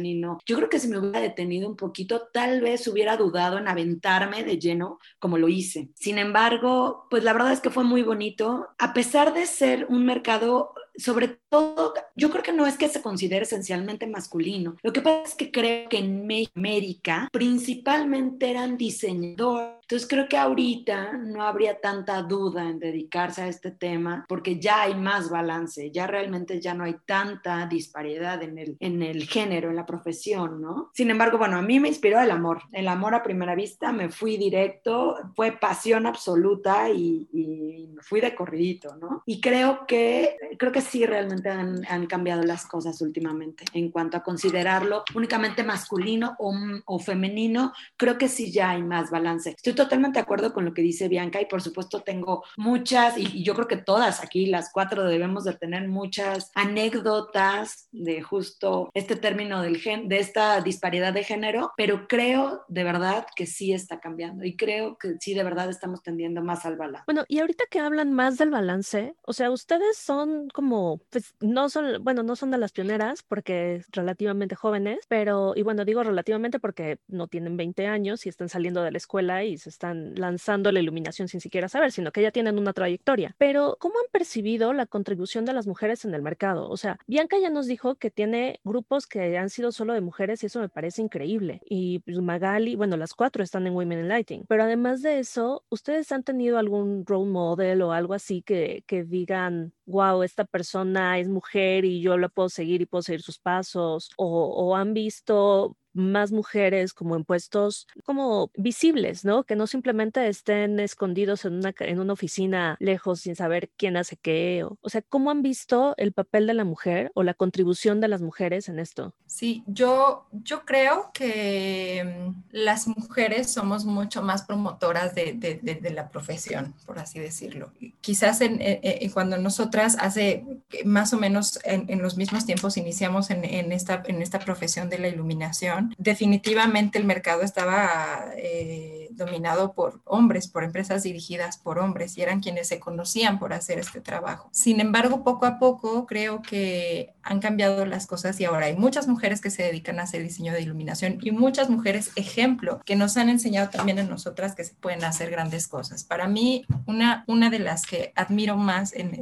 [0.05, 0.39] y no.
[0.45, 4.43] Yo creo que si me hubiera detenido un poquito, tal vez hubiera dudado en aventarme
[4.43, 5.89] de lleno como lo hice.
[5.95, 10.05] Sin embargo, pues la verdad es que fue muy bonito, a pesar de ser un
[10.05, 14.75] mercado sobre todo, yo creo que no es que se considere esencialmente masculino.
[14.81, 16.25] Lo que pasa es que creo que en
[16.55, 19.75] América principalmente eran diseñadores.
[19.87, 24.81] Entonces creo que ahorita no habría tanta duda en dedicarse a este tema porque ya
[24.81, 29.69] hay más balance, ya realmente ya no hay tanta disparidad en el, en el género,
[29.69, 30.89] en la profesión, ¿no?
[30.93, 34.09] Sin embargo, bueno, a mí me inspiró el amor, el amor a primera vista, me
[34.09, 39.21] fui directo, fue pasión absoluta y, y me fui de corridito, ¿no?
[39.27, 44.17] Y creo que, creo que sí realmente han, han, cambiado las cosas últimamente en cuanto
[44.17, 47.73] a considerarlo únicamente masculino o, o, femenino.
[47.97, 49.51] Creo que sí ya hay más balance.
[49.51, 53.39] Estoy totalmente de acuerdo con lo que dice Bianca y por supuesto tengo muchas y,
[53.39, 58.89] y yo creo que todas aquí, las cuatro, debemos de tener muchas anécdotas de justo
[58.93, 63.73] este término del gen, de esta disparidad de género, pero creo de verdad que sí
[63.73, 67.03] está cambiando y creo que sí de verdad estamos tendiendo más al balance.
[67.05, 71.69] Bueno, y ahorita que hablan más del balance, o sea, ustedes son como pues no
[71.69, 76.59] son, bueno, no son de las pioneras porque relativamente jóvenes, pero, y bueno, digo relativamente
[76.59, 80.71] porque no tienen 20 años y están saliendo de la escuela y se están lanzando
[80.71, 83.35] la iluminación sin siquiera saber, sino que ya tienen una trayectoria.
[83.39, 86.69] Pero, ¿cómo han percibido la contribución de las mujeres en el mercado?
[86.69, 90.43] O sea, Bianca ya nos dijo que tiene grupos que han sido solo de mujeres
[90.43, 91.61] y eso me parece increíble.
[91.65, 95.63] Y pues, Magali, bueno, las cuatro están en Women in Lighting, pero además de eso,
[95.69, 101.17] ¿ustedes han tenido algún role model o algo así que, que digan, wow, esta persona
[101.17, 104.93] es mujer y yo la puedo seguir y puedo seguir sus pasos, o, o han
[104.93, 109.43] visto más mujeres como en puestos como visibles, ¿no?
[109.43, 114.17] Que no simplemente estén escondidos en una, en una oficina lejos sin saber quién hace
[114.17, 114.63] qué.
[114.63, 118.07] O, o sea, ¿cómo han visto el papel de la mujer o la contribución de
[118.07, 119.13] las mujeres en esto?
[119.25, 125.89] Sí, yo, yo creo que mm, las mujeres somos mucho más promotoras de, de, de,
[125.89, 127.71] la profesión, por así decirlo.
[128.01, 130.45] Quizás en, en, cuando nosotras hace
[130.83, 134.99] más o menos en, en los mismos tiempos iniciamos en, esta, en esta profesión de
[134.99, 142.17] la iluminación, definitivamente el mercado estaba eh, dominado por hombres, por empresas dirigidas por hombres
[142.17, 144.49] y eran quienes se conocían por hacer este trabajo.
[144.51, 149.07] Sin embargo, poco a poco creo que han cambiado las cosas y ahora hay muchas
[149.07, 153.17] mujeres que se dedican a hacer diseño de iluminación y muchas mujeres ejemplo que nos
[153.17, 156.03] han enseñado también a nosotras que se pueden hacer grandes cosas.
[156.03, 159.15] Para mí, una, una de las que admiro más en,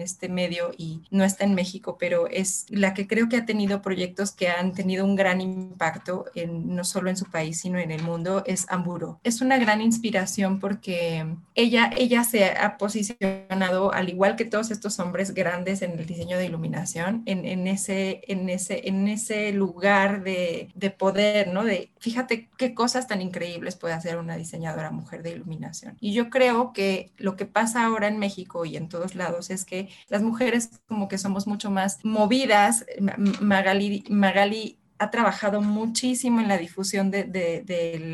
[0.00, 3.82] este medio y no está en México, pero es la que creo que ha tenido
[3.82, 5.91] proyectos que han tenido un gran impacto
[6.46, 9.20] no solo en su país, sino en el mundo, es Amburo.
[9.24, 14.98] Es una gran inspiración porque ella, ella se ha posicionado, al igual que todos estos
[14.98, 20.22] hombres grandes en el diseño de iluminación, en, en ese, en, ese, en ese lugar
[20.22, 21.64] de, de poder, ¿no?
[21.64, 25.96] De fíjate qué cosas tan increíbles puede hacer una diseñadora mujer de iluminación.
[26.00, 29.64] Y yo creo que lo que pasa ahora en México y en todos lados es
[29.64, 32.84] que las mujeres como que somos mucho más movidas.
[33.40, 37.64] Magali, Magali ha trabajado muchísimo en la difusión de, de,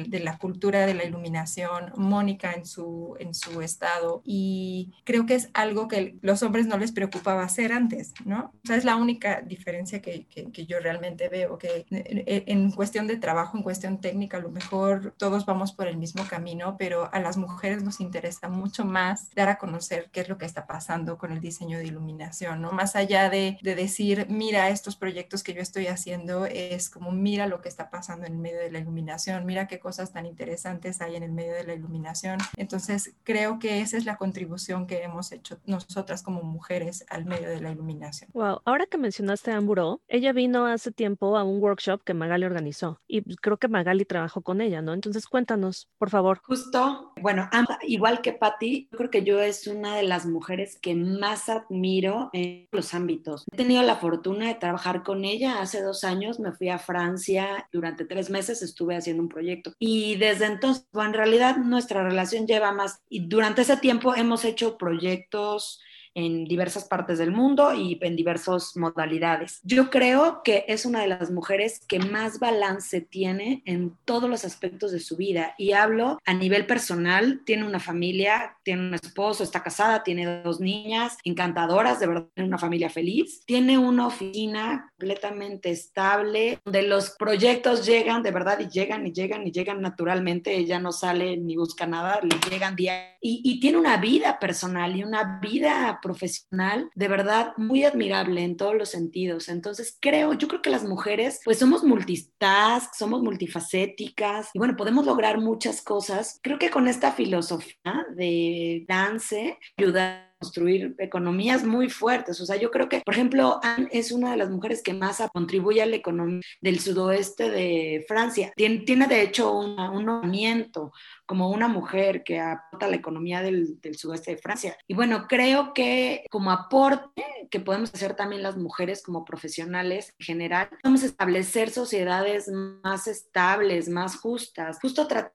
[0.09, 5.35] de, la cultura de la iluminación, Mónica en su, en su estado, y creo que
[5.35, 8.53] es algo que los hombres no les preocupaba hacer antes, ¿no?
[8.64, 13.07] O sea, es la única diferencia que, que, que yo realmente veo, que en cuestión
[13.07, 17.12] de trabajo, en cuestión técnica, a lo mejor todos vamos por el mismo camino, pero
[17.12, 20.66] a las mujeres nos interesa mucho más dar a conocer qué es lo que está
[20.66, 22.72] pasando con el diseño de iluminación, ¿no?
[22.72, 27.12] Más allá de, de decir, mira, estos proyectos que yo estoy haciendo, eh, es como
[27.12, 30.27] mira lo que está pasando en el medio de la iluminación, mira qué cosas tan
[30.27, 32.38] interesantes hay en el medio de la iluminación.
[32.57, 37.49] Entonces, creo que esa es la contribución que hemos hecho nosotras como mujeres al medio
[37.49, 38.31] de la iluminación.
[38.33, 42.45] Wow, ahora que mencionaste a Amburo, ella vino hace tiempo a un workshop que Magali
[42.45, 44.95] organizó y creo que Magali trabajó con ella, ¿no?
[44.95, 46.41] Entonces, cuéntanos, por favor.
[46.45, 47.49] Justo, bueno,
[47.83, 52.31] igual que Patti, yo creo que yo es una de las mujeres que más admiro
[52.33, 53.45] en los ámbitos.
[53.53, 58.04] He tenido la fortuna de trabajar con ella hace dos años, me fui Francia, durante
[58.04, 59.72] tres meses estuve haciendo un proyecto.
[59.78, 64.76] Y desde entonces, en realidad nuestra relación lleva más, y durante ese tiempo hemos hecho
[64.76, 65.81] proyectos
[66.18, 69.61] en diversas partes del mundo y en diversas modalidades.
[69.62, 74.44] Yo creo que es una de las mujeres que más balance tiene en todos los
[74.44, 75.54] aspectos de su vida.
[75.59, 80.59] Y hablo a nivel personal, tiene una familia, tiene un esposo, está casada, tiene dos
[80.59, 87.11] niñas encantadoras, de verdad, tiene una familia feliz, tiene una oficina completamente estable, donde los
[87.11, 91.57] proyectos llegan de verdad y llegan y llegan y llegan naturalmente, ella no sale ni
[91.57, 96.90] busca nada, le llegan día y, y tiene una vida personal y una vida profesional
[96.94, 99.49] de verdad muy admirable en todos los sentidos.
[99.49, 105.05] Entonces creo, yo creo que las mujeres pues somos multitask, somos multifacéticas y bueno, podemos
[105.05, 106.40] lograr muchas cosas.
[106.42, 112.40] Creo que con esta filosofía de dance ayudar construir economías muy fuertes.
[112.40, 115.22] O sea, yo creo que, por ejemplo, Anne es una de las mujeres que más
[115.33, 118.53] contribuye a la economía del sudoeste de Francia.
[118.57, 120.92] Tiene, tiene de hecho un, un nombramiento
[121.27, 124.77] como una mujer que aporta a la economía del, del sudeste de Francia.
[124.87, 130.27] Y bueno, creo que como aporte que podemos hacer también las mujeres como profesionales en
[130.27, 135.33] general, podemos establecer sociedades más estables, más justas, justo tratar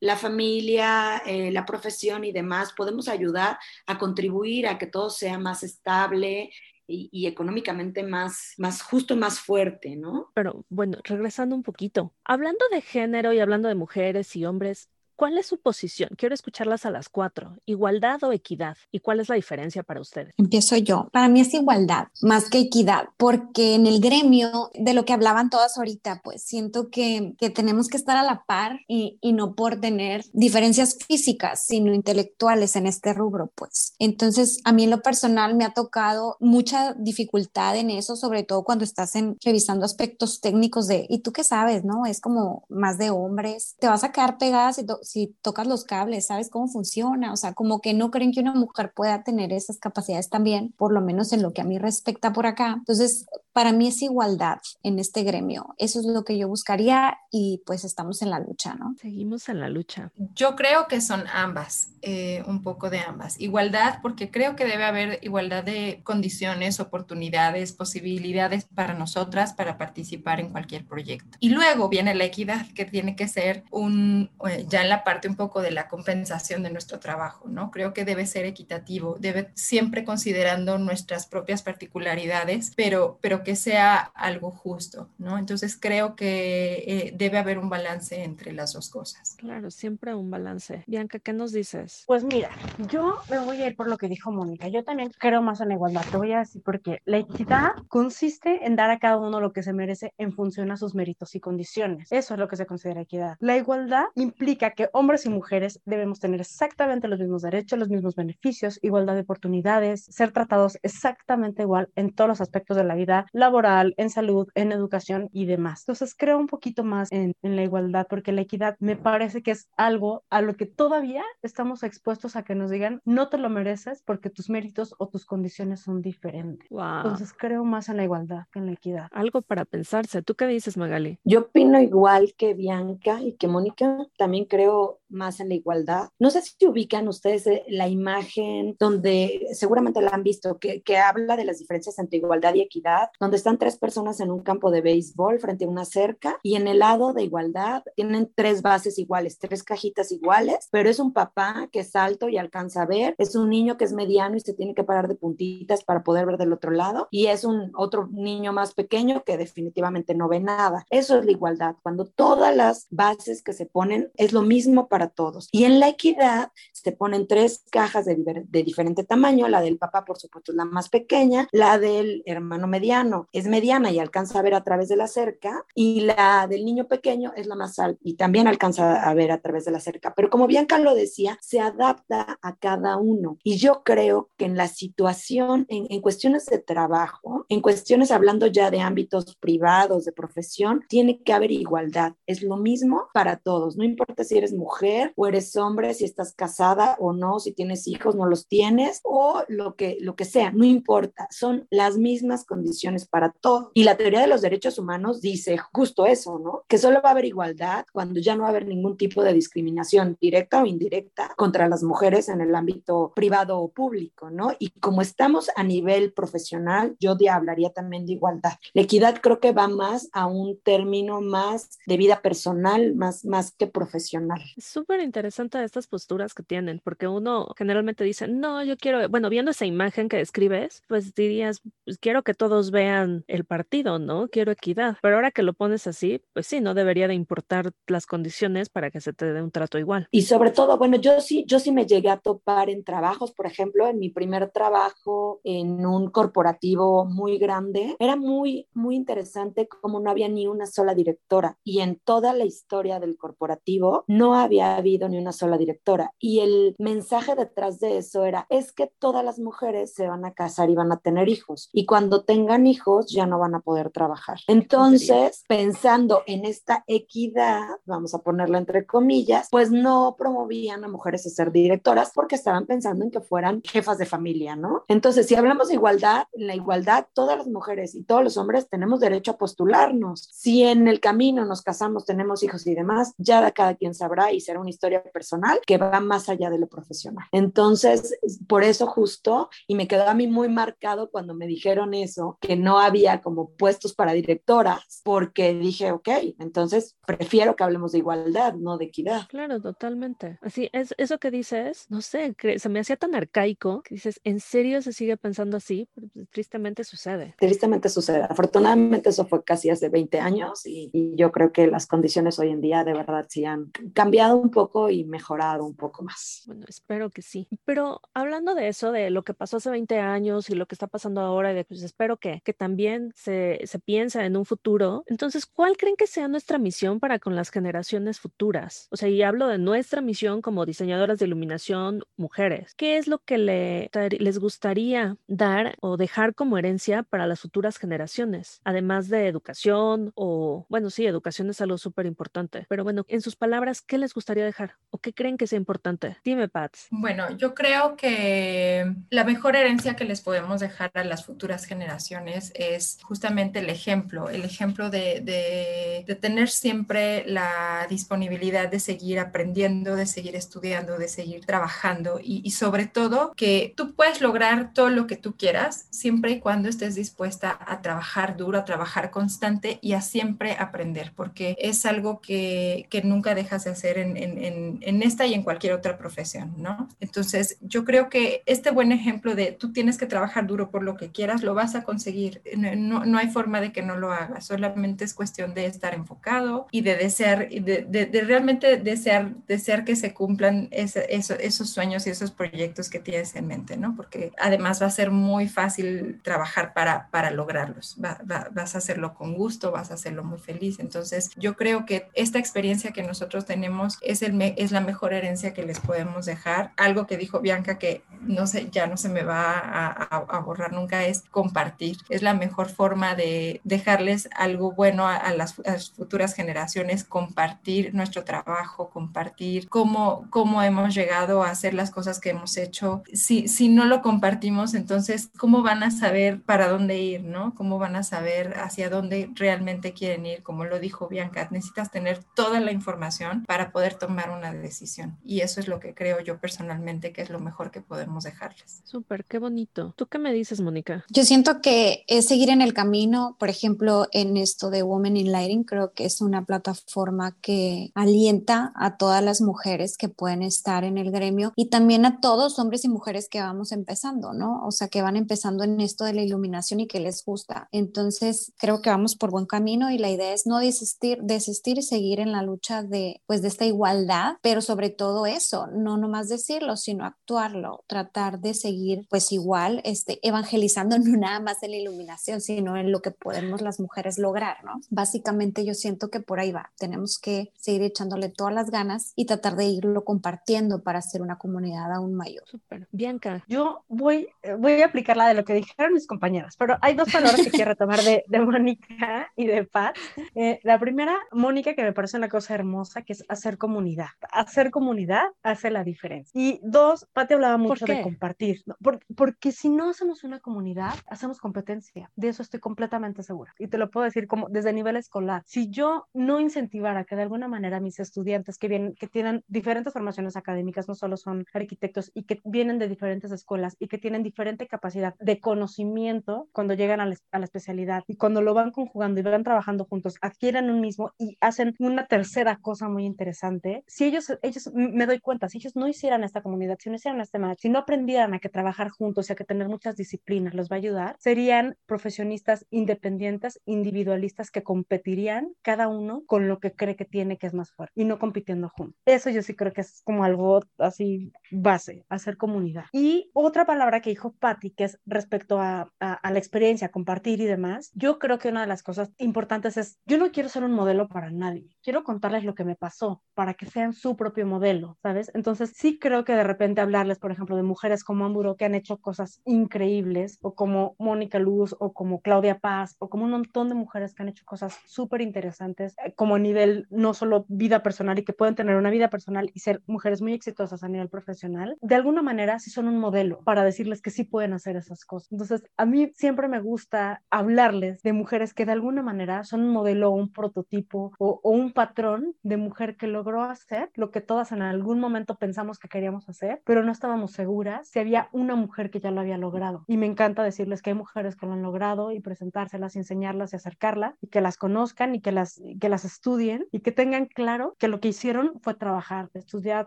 [0.00, 5.38] la familia, eh, la profesión y demás, podemos ayudar a contribuir a que todo sea
[5.38, 6.50] más estable,
[6.92, 10.30] y, económicamente más, más justo, más fuerte, ¿no?
[10.34, 15.36] Pero bueno, regresando un poquito, hablando de género y hablando de mujeres y hombres, ¿Cuál
[15.36, 16.08] es su posición?
[16.16, 17.58] Quiero escucharlas a las cuatro.
[17.66, 18.78] ¿Igualdad o equidad?
[18.90, 20.32] ¿Y cuál es la diferencia para ustedes?
[20.38, 21.10] Empiezo yo.
[21.12, 25.50] Para mí es igualdad más que equidad, porque en el gremio, de lo que hablaban
[25.50, 29.54] todas ahorita, pues siento que, que tenemos que estar a la par y, y, no
[29.54, 33.92] por tener diferencias físicas, sino intelectuales en este rubro, pues.
[33.98, 38.64] Entonces, a mí en lo personal me ha tocado mucha dificultad en eso, sobre todo
[38.64, 41.84] cuando estás en, revisando aspectos técnicos de, ¿y tú qué sabes?
[41.84, 42.06] ¿No?
[42.06, 43.76] Es como más de hombres.
[43.80, 47.52] Te vas a quedar pegadas y si tocas los cables, sabes cómo funciona, o sea,
[47.52, 51.32] como que no creen que una mujer pueda tener esas capacidades también, por lo menos
[51.32, 52.76] en lo que a mí respecta por acá.
[52.78, 55.74] Entonces, para mí es igualdad en este gremio.
[55.78, 58.94] Eso es lo que yo buscaría y pues estamos en la lucha, ¿no?
[59.00, 60.12] Seguimos en la lucha.
[60.34, 63.40] Yo creo que son ambas, eh, un poco de ambas.
[63.40, 70.38] Igualdad, porque creo que debe haber igualdad de condiciones, oportunidades, posibilidades para nosotras para participar
[70.38, 71.36] en cualquier proyecto.
[71.40, 75.28] Y luego viene la equidad, que tiene que ser un, eh, ya en la parte
[75.28, 77.70] un poco de la compensación de nuestro trabajo, ¿no?
[77.70, 83.98] Creo que debe ser equitativo, debe siempre considerando nuestras propias particularidades, pero, pero que sea
[84.14, 85.38] algo justo, ¿no?
[85.38, 89.36] Entonces creo que eh, debe haber un balance entre las dos cosas.
[89.38, 90.84] Claro, siempre un balance.
[90.86, 92.04] Bianca, ¿qué nos dices?
[92.06, 92.50] Pues mira,
[92.90, 94.68] yo me voy a ir por lo que dijo Mónica.
[94.68, 96.04] Yo también creo más en la igualdad.
[96.10, 99.62] Te voy a decir porque la equidad consiste en dar a cada uno lo que
[99.62, 102.10] se merece en función a sus méritos y condiciones.
[102.10, 103.36] Eso es lo que se considera equidad.
[103.40, 108.14] La igualdad implica que hombres y mujeres debemos tener exactamente los mismos derechos, los mismos
[108.14, 113.26] beneficios, igualdad de oportunidades, ser tratados exactamente igual en todos los aspectos de la vida
[113.32, 115.82] laboral, en salud, en educación y demás.
[115.82, 119.50] Entonces creo un poquito más en, en la igualdad porque la equidad me parece que
[119.50, 123.50] es algo a lo que todavía estamos expuestos a que nos digan no te lo
[123.50, 126.68] mereces porque tus méritos o tus condiciones son diferentes.
[126.70, 126.96] Wow.
[126.96, 129.08] Entonces creo más en la igualdad que en la equidad.
[129.12, 130.22] Algo para pensarse.
[130.22, 131.18] ¿Tú qué dices, Magali?
[131.24, 134.06] Yo opino igual que Bianca y que Mónica.
[134.16, 136.10] También creo do más en la igualdad.
[136.18, 141.36] No sé si ubican ustedes la imagen donde seguramente la han visto, que, que, habla
[141.36, 144.80] de las diferencias entre igualdad y equidad, donde están tres personas en un campo de
[144.80, 149.38] béisbol frente a una cerca y en el lado de igualdad tienen tres bases iguales,
[149.38, 153.34] tres cajitas iguales, pero es un papá que es alto y alcanza a ver, es
[153.34, 156.36] un niño que es mediano y se tiene que parar de puntitas para poder ver
[156.36, 160.84] del otro lado y es un otro niño más pequeño que definitivamente no ve nada.
[160.90, 164.99] Eso es la igualdad, cuando todas las bases que se ponen es lo mismo para
[165.08, 165.48] todos.
[165.52, 170.04] Y en la equidad se ponen tres cajas de, de, diferente tamaño, la del papá
[170.04, 174.42] por supuesto es la más pequeña, la del hermano mediano es mediana y alcanza a
[174.42, 178.00] ver a través de la cerca y la del niño pequeño es la más alta
[178.02, 180.14] y también alcanza a ver a través de la cerca.
[180.14, 183.38] Pero como Bianca lo decía, se adapta a cada uno.
[183.42, 188.46] Y yo creo que en la situación, en, en cuestiones de trabajo, en cuestiones hablando
[188.46, 192.14] ya de ámbitos privados, de profesión, tiene que haber igualdad.
[192.26, 196.32] Es lo mismo para todos, no importa si eres mujer o eres hombre, si estás
[196.70, 200.52] casada o no, si tienes hijos, no los tienes, o lo que, lo que sea,
[200.52, 203.68] no importa, son las mismas condiciones para todos.
[203.74, 206.64] Y la teoría de los derechos humanos dice justo eso, ¿no?
[206.68, 209.32] Que solo va a haber igualdad cuando ya no va a haber ningún tipo de
[209.32, 214.52] discriminación directa o indirecta contra las mujeres en el ámbito privado o público, ¿no?
[214.58, 218.52] Y como estamos a nivel profesional, yo hablaría también de igualdad.
[218.72, 223.52] La equidad creo que va más a un término más de vida personal, más, más
[223.52, 224.42] que profesional.
[224.58, 229.30] Súper interesante estas posturas que tienen tienen, porque uno generalmente dice, no, yo quiero, bueno,
[229.30, 234.28] viendo esa imagen que describes, pues dirías, pues quiero que todos vean el partido, ¿no?
[234.28, 234.96] Quiero equidad.
[235.00, 238.90] Pero ahora que lo pones así, pues sí, no debería de importar las condiciones para
[238.90, 240.06] que se te dé un trato igual.
[240.10, 243.46] Y sobre todo, bueno, yo sí, yo sí me llegué a topar en trabajos, por
[243.46, 250.00] ejemplo, en mi primer trabajo en un corporativo muy grande, era muy, muy interesante como
[250.00, 254.76] no había ni una sola directora y en toda la historia del corporativo no había
[254.76, 256.12] habido ni una sola directora.
[256.18, 260.32] Y el mensaje detrás de eso era, es que todas las mujeres se van a
[260.32, 263.90] casar y van a tener hijos y cuando tengan hijos ya no van a poder
[263.90, 264.38] trabajar.
[264.46, 271.26] Entonces, pensando en esta equidad, vamos a ponerla entre comillas, pues no promovían a mujeres
[271.26, 274.84] a ser directoras porque estaban pensando en que fueran jefas de familia, ¿no?
[274.88, 278.68] Entonces, si hablamos de igualdad, en la igualdad todas las mujeres y todos los hombres
[278.68, 280.28] tenemos derecho a postularnos.
[280.32, 284.40] Si en el camino nos casamos, tenemos hijos y demás, ya cada quien sabrá y
[284.40, 287.26] será una historia personal que va más allá de lo profesional.
[287.32, 288.18] Entonces,
[288.48, 292.56] por eso justo, y me quedó a mí muy marcado cuando me dijeron eso, que
[292.56, 298.54] no había como puestos para directoras, porque dije, ok, entonces prefiero que hablemos de igualdad,
[298.54, 299.26] no de equidad.
[299.28, 300.38] Claro, totalmente.
[300.40, 304.40] Así es, eso que dices, no sé, se me hacía tan arcaico que dices, ¿en
[304.40, 305.88] serio se sigue pensando así?
[305.94, 307.34] Pues, tristemente sucede.
[307.38, 308.26] Tristemente sucede.
[308.28, 312.50] Afortunadamente eso fue casi hace 20 años y, y yo creo que las condiciones hoy
[312.50, 316.29] en día de verdad sí han cambiado un poco y mejorado un poco más.
[316.46, 317.48] Bueno, espero que sí.
[317.64, 320.86] Pero hablando de eso, de lo que pasó hace 20 años y lo que está
[320.86, 325.04] pasando ahora, de, pues espero que, que también se, se piensa en un futuro.
[325.06, 328.88] Entonces, ¿cuál creen que sea nuestra misión para con las generaciones futuras?
[328.90, 332.74] O sea, y hablo de nuestra misión como diseñadoras de iluminación mujeres.
[332.76, 337.78] ¿Qué es lo que le, les gustaría dar o dejar como herencia para las futuras
[337.78, 338.60] generaciones?
[338.64, 342.66] Además de educación o, bueno, sí, educación es algo súper importante.
[342.68, 344.76] Pero bueno, en sus palabras, ¿qué les gustaría dejar?
[344.90, 346.16] ¿O qué creen que sea importante?
[346.24, 346.88] Dime, Pats.
[346.90, 352.52] Bueno, yo creo que la mejor herencia que les podemos dejar a las futuras generaciones
[352.54, 359.96] es justamente el ejemplo, el ejemplo de, de, tener siempre la disponibilidad de seguir aprendiendo,
[359.96, 365.06] de seguir estudiando, de seguir trabajando y, sobre todo que tú puedes lograr todo lo
[365.06, 369.92] que tú quieras siempre y cuando estés dispuesta a trabajar duro, a trabajar constante y
[369.92, 375.02] a siempre aprender, porque es algo que, que nunca dejas de hacer en, en, en,
[375.02, 376.88] esta y en cualquier otra profesión, ¿no?
[376.98, 380.96] Entonces, yo creo que este buen ejemplo de tú tienes que trabajar duro por lo
[380.96, 382.42] que quieras, lo vas a conseguir.
[382.56, 386.66] No, no hay forma de que no lo hagas, solamente es cuestión de estar enfocado
[386.70, 392.30] y de desear, de, de, realmente desear, desear que se cumplan esos sueños y esos
[392.30, 393.94] proyectos que tienes en mente, ¿no?
[393.94, 397.96] Porque además va a ser muy fácil trabajar para, para lograrlos.
[398.02, 400.78] Va, va, vas a hacerlo con gusto, vas a hacerlo muy feliz.
[400.78, 405.52] Entonces, yo creo que esta experiencia que nosotros tenemos es, el, es la mejor herencia
[405.52, 406.70] que les podemos dejar.
[406.76, 410.40] Algo que dijo Bianca que no sé, ya no se me va a, a, a
[410.40, 411.96] borrar nunca es compartir.
[412.08, 417.94] Es la mejor forma de dejarles algo bueno a, a, las, las, futuras generaciones, compartir
[417.94, 423.02] nuestro trabajo, compartir cómo, cómo hemos llegado a hacer las cosas que hemos hecho.
[423.12, 427.54] Si, si no lo compartimos, entonces, ¿cómo van a saber para dónde ir, no?
[427.54, 430.42] ¿Cómo van a saber hacia dónde realmente quieren ir?
[430.42, 435.18] Como lo dijo Bianca, necesitas tener toda la información para poder tomar una decisión.
[435.24, 438.82] Y eso es lo que creo yo personalmente que es lo mejor que podemos dejarles.
[438.84, 439.94] Súper, qué bonito.
[439.96, 441.04] ¿Tú qué me dices, Mónica?
[441.08, 445.32] Yo siento que es seguir en el camino, por ejemplo, en esto de Women in
[445.32, 450.84] Lighting, creo que es una plataforma que alienta a todas las mujeres que pueden estar
[450.84, 454.64] en el gremio y también a todos, hombres y mujeres que vamos empezando, ¿no?
[454.66, 457.68] O sea, que van empezando en esto de la iluminación y que les gusta.
[457.72, 461.82] Entonces, creo que vamos por buen camino y la idea es no desistir, desistir y
[461.82, 466.28] seguir en la lucha de, pues, de esta igualdad, pero sobre todo eso, no nomás
[466.28, 471.76] decirlo, sino actuarlo, tratar de seguir, pues, igual, este, evangelizando no nada más en la
[471.76, 474.80] iluminación, sino en lo que podemos las mujeres lograr, ¿no?
[474.90, 476.70] Básicamente yo siento que por ahí va.
[476.78, 481.38] Tenemos que seguir echándole todas las ganas y tratar de irlo compartiendo para hacer una
[481.38, 482.44] comunidad aún mayor.
[482.46, 482.88] Súper.
[482.92, 483.44] Bianca.
[483.48, 487.10] Yo voy, voy a aplicar la de lo que dijeron mis compañeras, pero hay dos
[487.12, 489.96] palabras que quiero retomar de, de Mónica y de Pat.
[490.34, 494.08] Eh, la primera, Mónica, que me parece una cosa hermosa, que es hacer comunidad.
[494.32, 495.24] Hacer comunidad
[495.60, 496.32] hace la diferencia.
[496.34, 498.76] Y dos, Pat hablaba mucho de compartir, ¿no?
[498.82, 502.10] Por, porque si no hacemos una comunidad, hacemos competencia.
[502.16, 503.54] De eso estoy completamente segura.
[503.58, 505.42] Y te lo puedo decir como desde nivel escolar.
[505.46, 509.92] Si yo no incentivara que de alguna manera mis estudiantes que vienen, que tienen diferentes
[509.92, 514.22] formaciones académicas, no solo son arquitectos y que vienen de diferentes escuelas y que tienen
[514.22, 518.70] diferente capacidad de conocimiento cuando llegan a la, a la especialidad y cuando lo van
[518.70, 523.84] conjugando y van trabajando juntos, adquieren un mismo y hacen una tercera cosa muy interesante.
[523.86, 527.20] Si ellos, ellos me doy cuenta, si ellos no hicieran esta comunidad, si no hicieran
[527.20, 530.54] este match, si no aprendieran a que trabajar juntos y a que tener muchas disciplinas
[530.54, 536.72] los va a ayudar, serían profesionistas independientes, individualistas que competirían cada uno con lo que
[536.72, 539.00] cree que tiene que es más fuerte y no compitiendo juntos.
[539.04, 542.84] Eso yo sí creo que es como algo así base, hacer comunidad.
[542.92, 547.46] Y otra palabra que dijo Patti, que es respecto a, a, la experiencia, compartir y
[547.46, 550.72] demás, yo creo que una de las cosas importantes es, yo no quiero ser un
[550.72, 554.98] modelo para nadie, quiero contarles lo que me pasó para que sean su propio modelo,
[555.02, 555.30] ¿sabes?
[555.40, 558.74] Entonces sí creo que de repente hablarles, por ejemplo, de mujeres como Amburo que han
[558.74, 563.70] hecho cosas increíbles, o como Mónica Luz, o como Claudia Paz, o como un montón
[563.70, 567.82] de mujeres que han hecho cosas súper interesantes, eh, como a nivel no solo vida
[567.82, 571.08] personal y que pueden tener una vida personal y ser mujeres muy exitosas a nivel
[571.08, 575.06] profesional, de alguna manera sí son un modelo para decirles que sí pueden hacer esas
[575.06, 575.32] cosas.
[575.32, 579.70] Entonces, a mí siempre me gusta hablarles de mujeres que de alguna manera son un
[579.70, 584.52] modelo un prototipo o, o un patrón de mujer que logró hacer lo que todas
[584.52, 588.90] en algún momento pensamos que queríamos hacer, pero no estábamos seguras si había una mujer
[588.90, 589.84] que ya lo había logrado.
[589.86, 593.52] Y me encanta decirles que hay mujeres que lo han logrado y presentárselas, y enseñarlas
[593.52, 597.26] y acercarlas y que las conozcan y que las, que las estudien y que tengan
[597.26, 599.86] claro que lo que hicieron fue trabajar, estudiar,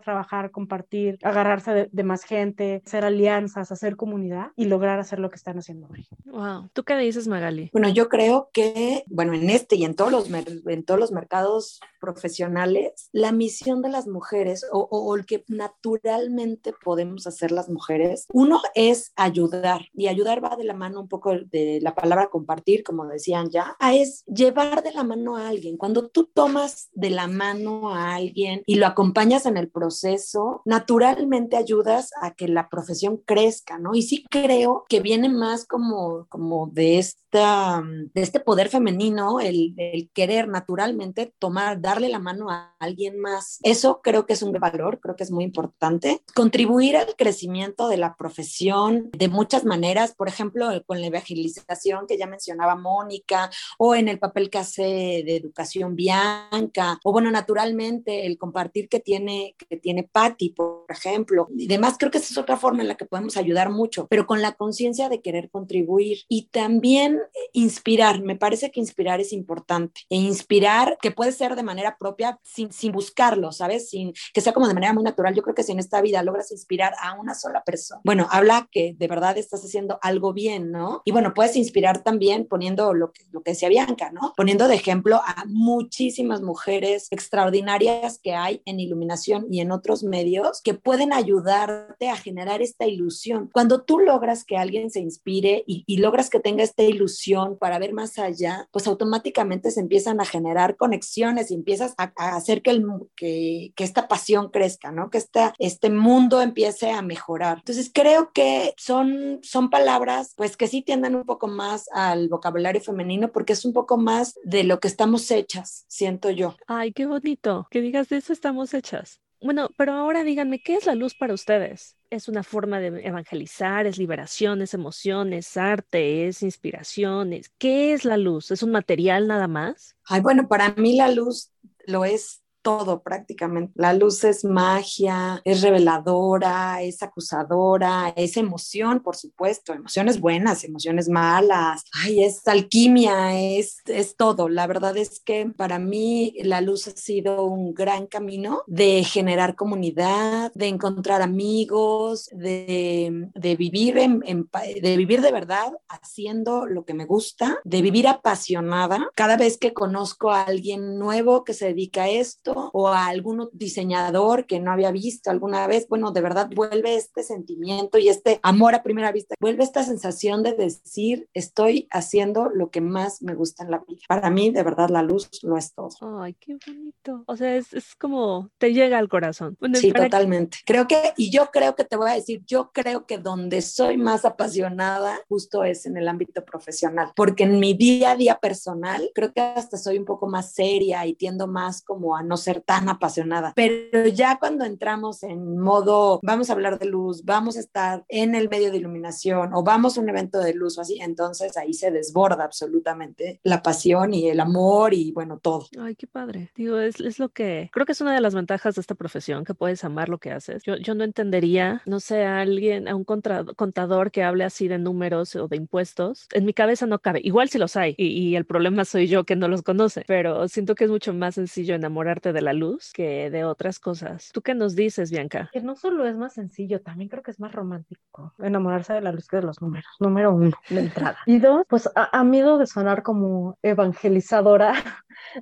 [0.00, 5.36] trabajar, compartir, agarrarse de, más gente, hacer alianzas, hacer comunidad y lograr hacer lo que
[5.36, 6.06] están haciendo hoy.
[6.26, 6.68] Wow.
[6.72, 7.70] ¿Tú qué dices, Magali?
[7.72, 11.80] Bueno, yo creo que, bueno, en este y en todos los, en todos los mercados
[12.00, 18.26] profesionales, la misión de las mujeres o, o, el que naturalmente podemos hacer las mujeres,
[18.32, 22.82] uno es ayudar y ayudar va de la mano un poco de la palabra compartir,
[22.82, 25.76] como decían ya, a es llevar de la mano a alguien.
[25.76, 31.56] Cuando tú tomas de la mano a alguien y lo acompañas en el proceso, naturalmente
[31.56, 33.94] ayudas a que la profesión crezca, ¿no?
[33.94, 37.04] Y sí creo que viene más como, como de,
[37.34, 43.18] esta, de este poder femenino, el, el querer naturalmente tomar, darle la mano a alguien
[43.18, 43.58] más.
[43.62, 46.22] Eso creo que es un valor, creo que es muy importante.
[46.34, 52.16] Contribuir al crecimiento de la profesión de muchas maneras, por ejemplo, con la evangelización que
[52.16, 58.26] ya mencionaba Mónica, o en el papel que hace de educación Bianca, o bueno, naturalmente
[58.26, 62.38] el compartir que tiene, que tiene Patti, por ejemplo, y demás, creo que esa es
[62.38, 66.18] otra forma en la que podemos ayudar mucho, pero con la conciencia de querer contribuir
[66.28, 68.22] y también inspirar.
[68.22, 72.72] Me parece que inspirar es importante e inspirar que puede ser de manera propia sin,
[72.72, 73.90] sin buscarlo, ¿sabes?
[73.90, 75.34] Sin que sea como de manera muy natural.
[75.34, 78.68] Yo creo que si en esta vida logras inspirar a una sola persona, bueno, habla
[78.70, 81.02] que de verdad estás haciendo algo bien, ¿no?
[81.04, 84.32] Y bueno, puedes inspirar también poniendo lo que, lo que decía Bianca, ¿no?
[84.36, 90.60] Poniendo de ejemplo a muchísimas mujeres extraordinarias que hay en iluminación y en otros medios
[90.62, 93.50] que pueden ayudarte a generar esta ilusión.
[93.52, 97.13] Cuando tú logras que alguien se inspire y, y logras que tenga esta ilusión
[97.58, 102.36] para ver más allá, pues automáticamente se empiezan a generar conexiones y empiezas a, a
[102.36, 102.84] hacer que, el,
[103.16, 105.10] que, que, esta pasión crezca, ¿no?
[105.10, 107.58] Que esta, este mundo empiece a mejorar.
[107.58, 112.80] Entonces creo que son, son palabras pues que sí tiendan un poco más al vocabulario
[112.80, 116.56] femenino porque es un poco más de lo que estamos hechas, siento yo.
[116.66, 119.20] Ay, qué bonito que digas de eso estamos hechas.
[119.44, 121.98] Bueno, pero ahora díganme, ¿qué es la luz para ustedes?
[122.08, 123.86] ¿Es una forma de evangelizar?
[123.86, 124.62] ¿Es liberación?
[124.62, 125.58] ¿Es emociones?
[125.58, 126.28] ¿Arte?
[126.28, 127.52] ¿Es inspiraciones?
[127.58, 128.50] ¿Qué es la luz?
[128.50, 129.96] ¿Es un material nada más?
[130.06, 131.50] Ay, bueno, para mí la luz
[131.84, 133.72] lo es todo prácticamente.
[133.76, 141.10] La luz es magia, es reveladora, es acusadora, es emoción, por supuesto, emociones buenas, emociones
[141.10, 144.48] malas, ay, es alquimia, es, es todo.
[144.48, 149.56] La verdad es que para mí la luz ha sido un gran camino de generar
[149.56, 154.48] comunidad, de encontrar amigos, de, de vivir, en, en,
[154.80, 159.10] de vivir de verdad haciendo lo que me gusta, de vivir apasionada.
[159.14, 163.48] Cada vez que conozco a alguien nuevo que se dedica a esto, o a algún
[163.52, 168.40] diseñador que no había visto alguna vez, bueno, de verdad vuelve este sentimiento y este
[168.42, 173.34] amor a primera vista, vuelve esta sensación de decir, estoy haciendo lo que más me
[173.34, 174.00] gusta en la vida.
[174.08, 175.90] Para mí, de verdad, la luz lo es todo.
[176.20, 177.24] Ay, qué bonito.
[177.26, 179.56] O sea, es, es como te llega al corazón.
[179.60, 180.58] Bueno, sí, totalmente.
[180.58, 180.72] Que...
[180.72, 183.96] Creo que, y yo creo que te voy a decir, yo creo que donde soy
[183.96, 189.10] más apasionada justo es en el ámbito profesional, porque en mi día a día personal,
[189.14, 192.60] creo que hasta soy un poco más seria y tiendo más como a no ser
[192.60, 193.52] tan apasionada.
[193.56, 198.34] Pero ya cuando entramos en modo, vamos a hablar de luz, vamos a estar en
[198.34, 201.74] el medio de iluminación o vamos a un evento de luz o así, entonces ahí
[201.74, 205.66] se desborda absolutamente la pasión y el amor y bueno, todo.
[205.78, 206.50] Ay, qué padre.
[206.54, 209.44] Digo, es, es lo que creo que es una de las ventajas de esta profesión,
[209.44, 210.62] que puedes amar lo que haces.
[210.62, 214.78] Yo, yo no entendería, no sé, a alguien, a un contador que hable así de
[214.78, 216.28] números o de impuestos.
[216.32, 217.20] En mi cabeza no cabe.
[217.22, 220.48] Igual si los hay y, y el problema soy yo que no los conoce, pero
[220.48, 224.30] siento que es mucho más sencillo enamorarte de la luz que de otras cosas.
[224.32, 225.48] ¿Tú qué nos dices, Bianca?
[225.52, 229.12] Que no solo es más sencillo, también creo que es más romántico enamorarse de la
[229.12, 229.86] luz que de los números.
[230.00, 231.16] Número uno, de entrada.
[231.26, 234.74] Y dos, pues a, a miedo de sonar como evangelizadora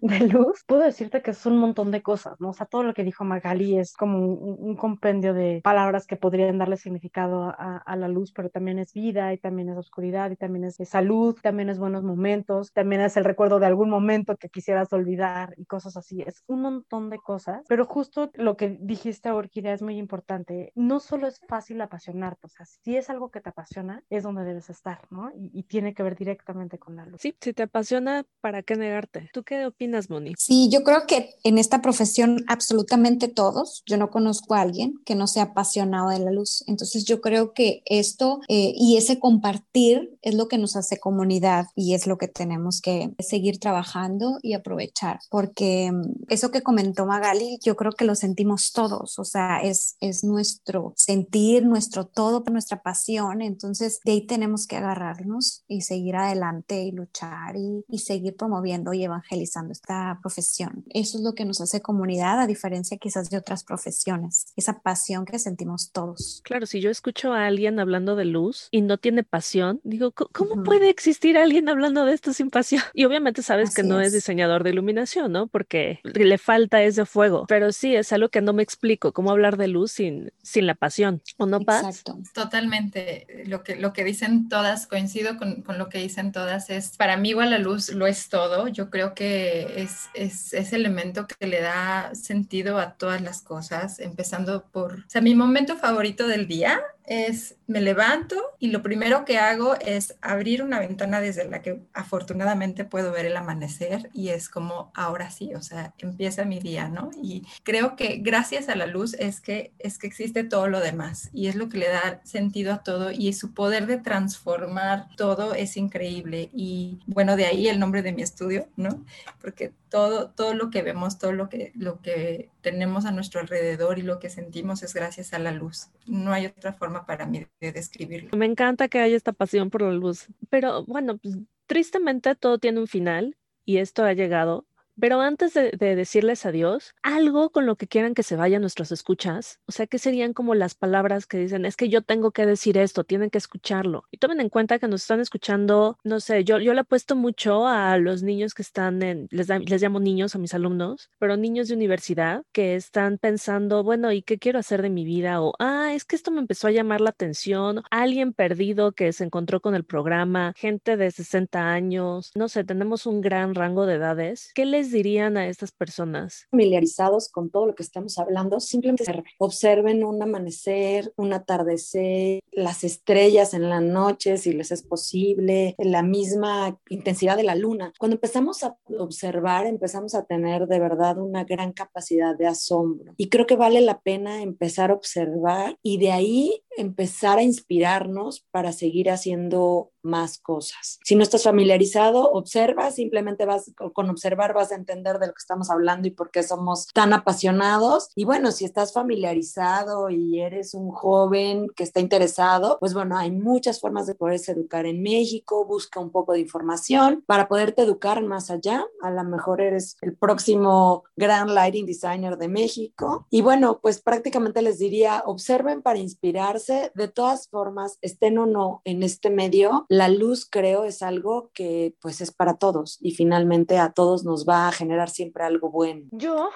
[0.00, 2.50] de luz, puedo decirte que es un montón de cosas, ¿no?
[2.50, 6.16] O sea, todo lo que dijo Magali es como un, un compendio de palabras que
[6.16, 10.30] podrían darle significado a, a, la luz, pero también es vida y también es oscuridad
[10.30, 14.36] y también es salud, también es buenos momentos, también es el recuerdo de algún momento
[14.36, 16.22] que quisieras olvidar y cosas así.
[16.22, 20.72] Es un montón de cosas, pero justo lo que dijiste, Orquídea, es muy importante.
[20.74, 24.44] No solo es fácil apasionarte, o sea, si es algo que te apasiona, es donde
[24.44, 25.30] debes estar, ¿no?
[25.34, 27.20] Y, y tiene que ver directamente con la luz.
[27.20, 29.30] Sí, si te apasiona, ¿para qué negarte?
[29.32, 30.34] ¿Tú qué opinas, Moni?
[30.38, 35.14] Sí, yo creo que en esta profesión absolutamente todos, yo no conozco a alguien que
[35.14, 36.64] no sea apasionado de la luz.
[36.66, 41.66] Entonces yo creo que esto eh, y ese compartir es lo que nos hace comunidad
[41.74, 47.06] y es lo que tenemos que seguir trabajando y aprovechar, porque mm, eso que comentó
[47.06, 52.42] Magali, yo creo que lo sentimos todos, o sea, es, es nuestro sentir, nuestro todo,
[52.50, 57.98] nuestra pasión, entonces de ahí tenemos que agarrarnos y seguir adelante y luchar y, y
[57.98, 60.84] seguir promoviendo y evangelizando esta profesión.
[60.90, 65.24] Eso es lo que nos hace comunidad, a diferencia quizás de otras profesiones, esa pasión
[65.24, 66.40] que sentimos todos.
[66.44, 70.52] Claro, si yo escucho a alguien hablando de luz y no tiene pasión, digo, ¿cómo
[70.52, 70.64] uh -huh.
[70.64, 72.82] puede existir alguien hablando de esto sin pasión?
[72.94, 74.08] Y obviamente sabes Así que no es.
[74.08, 75.46] es diseñador de iluminación, ¿no?
[75.46, 79.56] Porque le falta ese fuego, pero sí es algo que no me explico, cómo hablar
[79.56, 81.84] de luz sin, sin la pasión, ¿o no, Paz?
[81.84, 82.18] Exacto.
[82.34, 86.96] Totalmente, lo que, lo que dicen todas, coincido con, con lo que dicen todas, es,
[86.96, 91.26] para mí igual la luz lo es todo, yo creo que es, es ese elemento
[91.26, 96.26] que le da sentido a todas las cosas, empezando por, o sea, mi momento favorito
[96.26, 101.48] del día es me levanto y lo primero que hago es abrir una ventana desde
[101.48, 106.44] la que afortunadamente puedo ver el amanecer y es como ahora sí, o sea, empieza
[106.44, 107.10] mi día, ¿no?
[107.22, 111.30] Y creo que gracias a la luz es que es que existe todo lo demás
[111.32, 115.54] y es lo que le da sentido a todo y su poder de transformar todo
[115.54, 119.04] es increíble y bueno, de ahí el nombre de mi estudio, ¿no?
[119.40, 123.98] Porque todo todo lo que vemos, todo lo que lo que tenemos a nuestro alrededor
[123.98, 125.88] y lo que sentimos es gracias a la luz.
[126.06, 128.36] No hay otra forma para mí de describirlo.
[128.36, 131.36] Me encanta que haya esta pasión por la luz, pero bueno, pues,
[131.66, 134.66] tristemente todo tiene un final y esto ha llegado
[134.98, 138.92] pero antes de, de, decirles adiós, algo con lo que quieran que se vayan nuestros
[138.92, 142.46] escuchas, o sea, que serían como las palabras que dicen, es que yo tengo que
[142.46, 144.04] decir esto, tienen que escucharlo.
[144.10, 147.66] Y tomen en cuenta que nos están escuchando, no sé, yo, yo le apuesto mucho
[147.66, 151.68] a los niños que están en, les, les llamo niños a mis alumnos, pero niños
[151.68, 155.42] de universidad que están pensando, bueno, ¿y qué quiero hacer de mi vida?
[155.42, 159.24] O, ah, es que esto me empezó a llamar la atención, alguien perdido que se
[159.24, 163.94] encontró con el programa, gente de 60 años, no sé, tenemos un gran rango de
[163.94, 164.50] edades.
[164.54, 166.46] ¿Qué les dirían a estas personas?
[166.50, 169.04] Familiarizados con todo lo que estamos hablando, simplemente
[169.38, 176.02] observen un amanecer, un atardecer, las estrellas en la noche, si les es posible, la
[176.02, 177.92] misma intensidad de la luna.
[177.98, 183.14] Cuando empezamos a observar, empezamos a tener de verdad una gran capacidad de asombro.
[183.16, 188.46] Y creo que vale la pena empezar a observar y de ahí empezar a inspirarnos
[188.50, 190.98] para seguir haciendo más cosas.
[191.04, 195.38] Si no estás familiarizado, observa, simplemente vas con observar vas a entender de lo que
[195.38, 198.08] estamos hablando y por qué somos tan apasionados.
[198.14, 203.30] Y bueno, si estás familiarizado y eres un joven que está interesado, pues bueno, hay
[203.30, 208.22] muchas formas de poderse educar en México, busca un poco de información para poderte educar
[208.22, 208.84] más allá.
[209.02, 213.26] A lo mejor eres el próximo gran lighting designer de México.
[213.30, 216.92] Y bueno, pues prácticamente les diría, observen para inspirarse.
[216.94, 221.94] De todas formas, estén o no en este medio, la luz creo es algo que
[222.00, 226.06] pues es para todos y finalmente a todos nos va a generar siempre algo bueno.
[226.12, 226.48] Yo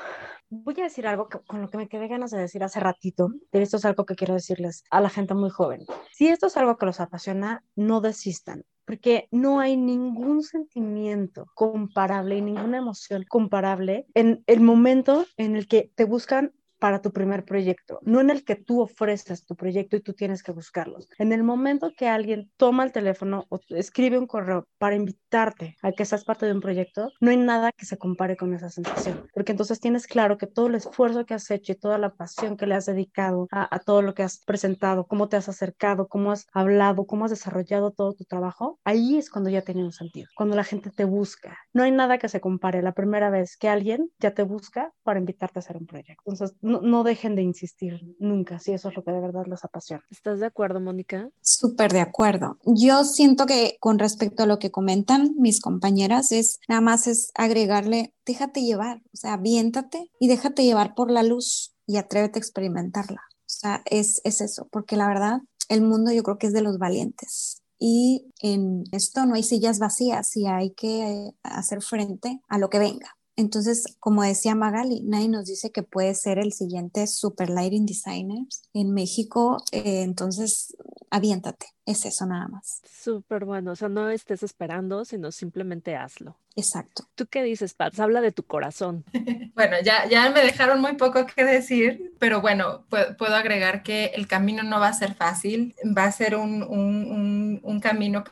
[0.48, 3.28] voy a decir algo que, con lo que me quedé ganas de decir hace ratito,
[3.50, 5.84] pero esto es algo que quiero decirles a la gente muy joven.
[6.12, 12.38] Si esto es algo que los apasiona, no desistan, porque no hay ningún sentimiento comparable
[12.38, 17.44] y ninguna emoción comparable en el momento en el que te buscan para tu primer
[17.44, 21.08] proyecto, no en el que tú ofreces tu proyecto y tú tienes que buscarlos.
[21.18, 25.92] En el momento que alguien toma el teléfono o escribe un correo para invitarte a
[25.92, 29.28] que seas parte de un proyecto, no hay nada que se compare con esa sensación,
[29.34, 32.56] porque entonces tienes claro que todo el esfuerzo que has hecho y toda la pasión
[32.56, 36.08] que le has dedicado a, a todo lo que has presentado, cómo te has acercado,
[36.08, 39.92] cómo has hablado, cómo has desarrollado todo tu trabajo, ahí es cuando ya tiene un
[39.92, 41.58] sentido, cuando la gente te busca.
[41.72, 45.18] No hay nada que se compare la primera vez que alguien ya te busca para
[45.18, 46.22] invitarte a hacer un proyecto.
[46.26, 49.64] Entonces, no, no, dejen de insistir nunca, si eso es lo que de verdad les
[49.64, 50.04] apasiona.
[50.10, 51.30] ¿Estás de acuerdo, Mónica?
[51.40, 52.58] Súper de acuerdo.
[52.64, 57.30] Yo siento que con respecto a lo que comentan mis compañeras, es nada más es
[57.34, 62.42] agregarle, déjate llevar, o sea, aviéntate y déjate llevar por la luz y atrévete a
[62.42, 63.22] experimentarla.
[63.30, 66.62] O sea, es, es eso, porque la verdad, el mundo yo creo que es de
[66.62, 72.58] los valientes y en esto no hay sillas vacías y hay que hacer frente a
[72.58, 73.15] lo que venga.
[73.36, 78.62] Entonces, como decía Magali, nadie nos dice que puede ser el siguiente Super Lighting Designers
[78.72, 79.58] en México.
[79.72, 80.74] Eh, entonces,
[81.10, 81.66] aviéntate.
[81.84, 82.80] Es eso nada más.
[82.90, 83.72] Súper bueno.
[83.72, 86.36] O sea, no estés esperando, sino simplemente hazlo.
[86.58, 87.04] Exacto.
[87.14, 88.00] ¿Tú qué dices, Pats?
[88.00, 89.04] Habla de tu corazón.
[89.54, 94.26] bueno, ya, ya me dejaron muy poco que decir, pero bueno, puedo, agregar que el
[94.26, 98.24] camino no va a ser fácil, va a ser un, un, un, camino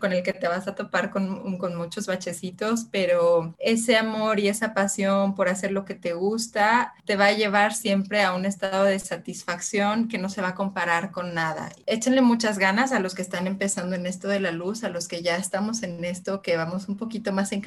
[0.00, 4.48] con el que te vas a topar con, con, muchos bachecitos, pero ese amor y
[4.48, 8.44] esa pasión por hacer lo que te gusta te va a llevar siempre a un
[8.44, 11.70] estado de satisfacción que no se va a comparar con nada.
[11.86, 15.06] Échenle muchas ganas a los que están empezando en esto de la luz, a los
[15.06, 17.60] que ya estamos en esto, que vamos un poquito más en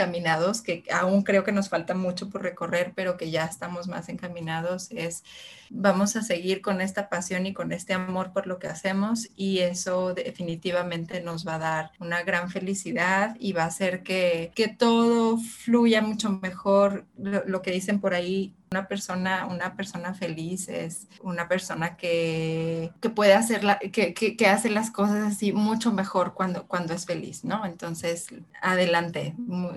[0.61, 4.89] que aún creo que nos falta mucho por recorrer, pero que ya estamos más encaminados,
[4.91, 5.23] es
[5.69, 9.59] vamos a seguir con esta pasión y con este amor por lo que hacemos y
[9.59, 14.67] eso definitivamente nos va a dar una gran felicidad y va a hacer que, que
[14.67, 17.05] todo fluya mucho mejor.
[17.17, 23.09] lo que dicen por ahí, una persona, una persona feliz es una persona que, que
[23.09, 27.43] puede hacer, la, que, que, hace las cosas así mucho mejor cuando, cuando es feliz,
[27.43, 27.65] ¿no?
[27.65, 28.27] Entonces,
[28.61, 29.35] adelante,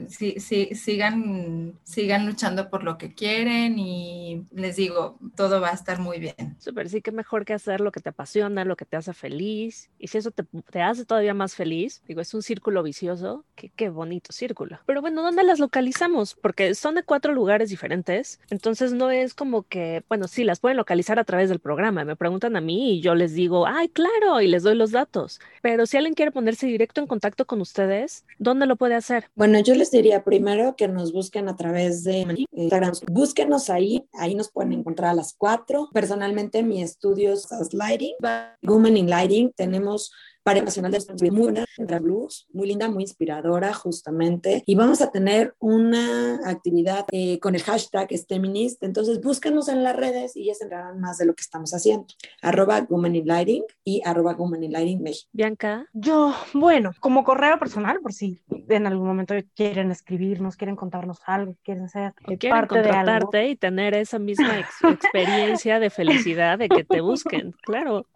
[0.08, 5.74] sí, sí, sigan, sigan luchando por lo que quieren y les digo, todo va a
[5.74, 6.54] estar muy bien.
[6.60, 9.90] Súper, sí que mejor que hacer lo que te apasiona, lo que te hace feliz.
[9.98, 13.70] Y si eso te, te hace todavía más feliz, digo, es un círculo vicioso, que
[13.70, 14.78] qué bonito círculo.
[14.86, 16.36] Pero bueno, ¿dónde las localizamos?
[16.36, 20.76] Porque son de cuatro lugares diferentes, entonces no es como que, bueno, sí, las pueden
[20.76, 22.04] localizar a través del programa.
[22.04, 25.40] Me preguntan a mí y yo les digo, ay, claro, y les doy los datos.
[25.62, 29.30] Pero si alguien quiere ponerse directo en contacto con ustedes, ¿dónde lo puede hacer?
[29.34, 32.92] Bueno, yo les diría primero que nos busquen a través de Instagram.
[33.10, 35.88] Búsquenos ahí, ahí nos pueden encontrar a las cuatro.
[35.92, 38.14] Personalmente, mi estudio es Lighting,
[38.62, 39.52] Women in Lighting.
[39.56, 40.12] Tenemos
[40.44, 41.64] Pared Nacional de muy buena,
[42.00, 44.62] Blues, muy linda, muy inspiradora justamente.
[44.66, 48.82] Y vamos a tener una actividad eh, con el hashtag STEMinist.
[48.82, 52.06] Entonces búscanos en las redes y ya se enterarán más de lo que estamos haciendo.
[52.42, 55.30] Arroba Women in Lighting y arroba Women in Lighting México.
[55.32, 55.86] Bianca.
[55.94, 58.38] Yo, bueno, como correo personal, por si
[58.68, 63.56] en algún momento quieren escribirnos, quieren contarnos algo, quieren ser quieren parte contratarte de y
[63.56, 64.58] tener esa misma
[64.90, 68.06] experiencia de felicidad de que te busquen, claro.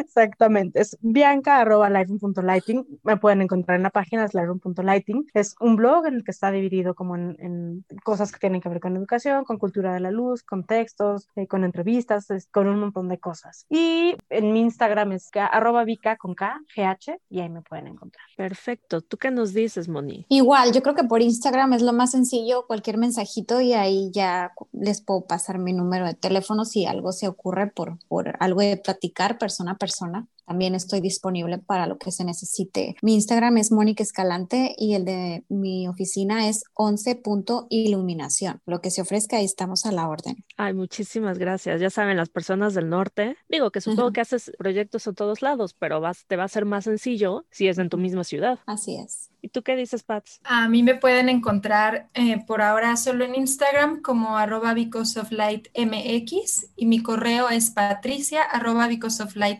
[0.00, 0.80] Exactamente.
[0.80, 3.00] Es Bianca arroba lighting.lighting.
[3.02, 5.26] Me pueden encontrar en la página es lighting.
[5.34, 8.80] Es un blog en el que está dividido como en, cosas que tienen que ver
[8.80, 13.08] con educación, con cultura de la luz, con textos, eh, con entrevistas, con un montón
[13.08, 13.66] de cosas.
[13.68, 18.26] Y en mi Instagram es arroba vica con K, GH, y ahí me pueden encontrar.
[18.36, 19.00] Perfecto.
[19.00, 20.26] ¿Tú qué nos dices, Moni?
[20.28, 24.52] Igual, yo creo que por Instagram es lo más sencillo, cualquier mensajito y ahí ya
[24.72, 28.76] les puedo pasar mi número de teléfono si algo se ocurre por, por algo de
[28.76, 30.26] platicar persona a persona.
[30.46, 32.96] También estoy disponible para lo que se necesite.
[33.02, 38.60] Mi Instagram es Mónica Escalante y el de mi oficina es 11.iluminación.
[38.66, 40.44] Lo que se ofrezca, ahí estamos a la orden.
[40.56, 41.80] Ay, muchísimas gracias.
[41.80, 45.74] Ya saben, las personas del norte, digo que supongo que haces proyectos en todos lados,
[45.74, 48.60] pero vas, te va a ser más sencillo si es en tu misma ciudad.
[48.66, 49.30] Así es.
[49.40, 50.40] ¿Y tú qué dices, Pats?
[50.44, 54.74] A mí me pueden encontrar eh, por ahora solo en Instagram como arroba
[55.74, 58.88] mx y mi correo es patricia arroba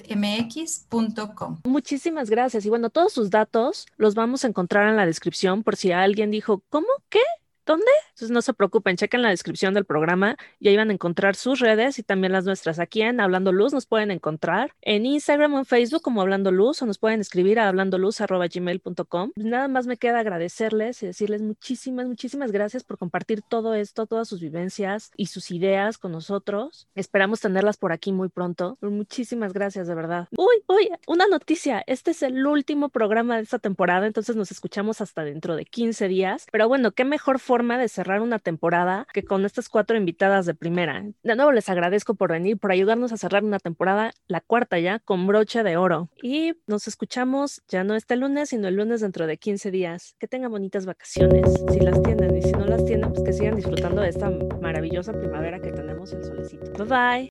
[0.08, 1.60] mx.com.
[1.64, 2.66] Muchísimas gracias.
[2.66, 6.30] Y bueno, todos sus datos los vamos a encontrar en la descripción por si alguien
[6.30, 6.88] dijo, ¿cómo?
[7.08, 7.20] ¿Qué?
[7.66, 7.84] ¿Dónde?
[8.10, 11.58] Entonces no se preocupen, chequen la descripción del programa y ahí van a encontrar sus
[11.58, 12.78] redes y también las nuestras.
[12.78, 16.80] Aquí en Hablando Luz nos pueden encontrar en Instagram o en Facebook como Hablando Luz
[16.82, 19.32] o nos pueden escribir a hablandoluz.gmail.com.
[19.34, 24.06] Pues nada más me queda agradecerles y decirles muchísimas, muchísimas gracias por compartir todo esto,
[24.06, 26.86] todas sus vivencias y sus ideas con nosotros.
[26.94, 28.78] Esperamos tenerlas por aquí muy pronto.
[28.80, 30.28] Muchísimas gracias, de verdad.
[30.36, 31.82] Uy, uy, una noticia.
[31.88, 36.06] Este es el último programa de esta temporada, entonces nos escuchamos hasta dentro de 15
[36.06, 36.46] días.
[36.52, 40.54] Pero bueno, qué mejor forma de cerrar una temporada que con estas cuatro invitadas de
[40.54, 41.02] primera.
[41.22, 44.98] De nuevo les agradezco por venir, por ayudarnos a cerrar una temporada, la cuarta ya,
[44.98, 46.11] con broche de oro.
[46.22, 50.16] Y nos escuchamos ya no este lunes, sino el lunes dentro de 15 días.
[50.18, 53.57] Que tengan bonitas vacaciones, si las tienen, y si no las tienen, pues que sigan
[53.57, 54.28] disfrutando de esta
[54.61, 56.72] maravillosa primavera que tenemos el solecito.
[56.72, 57.24] Bye bye.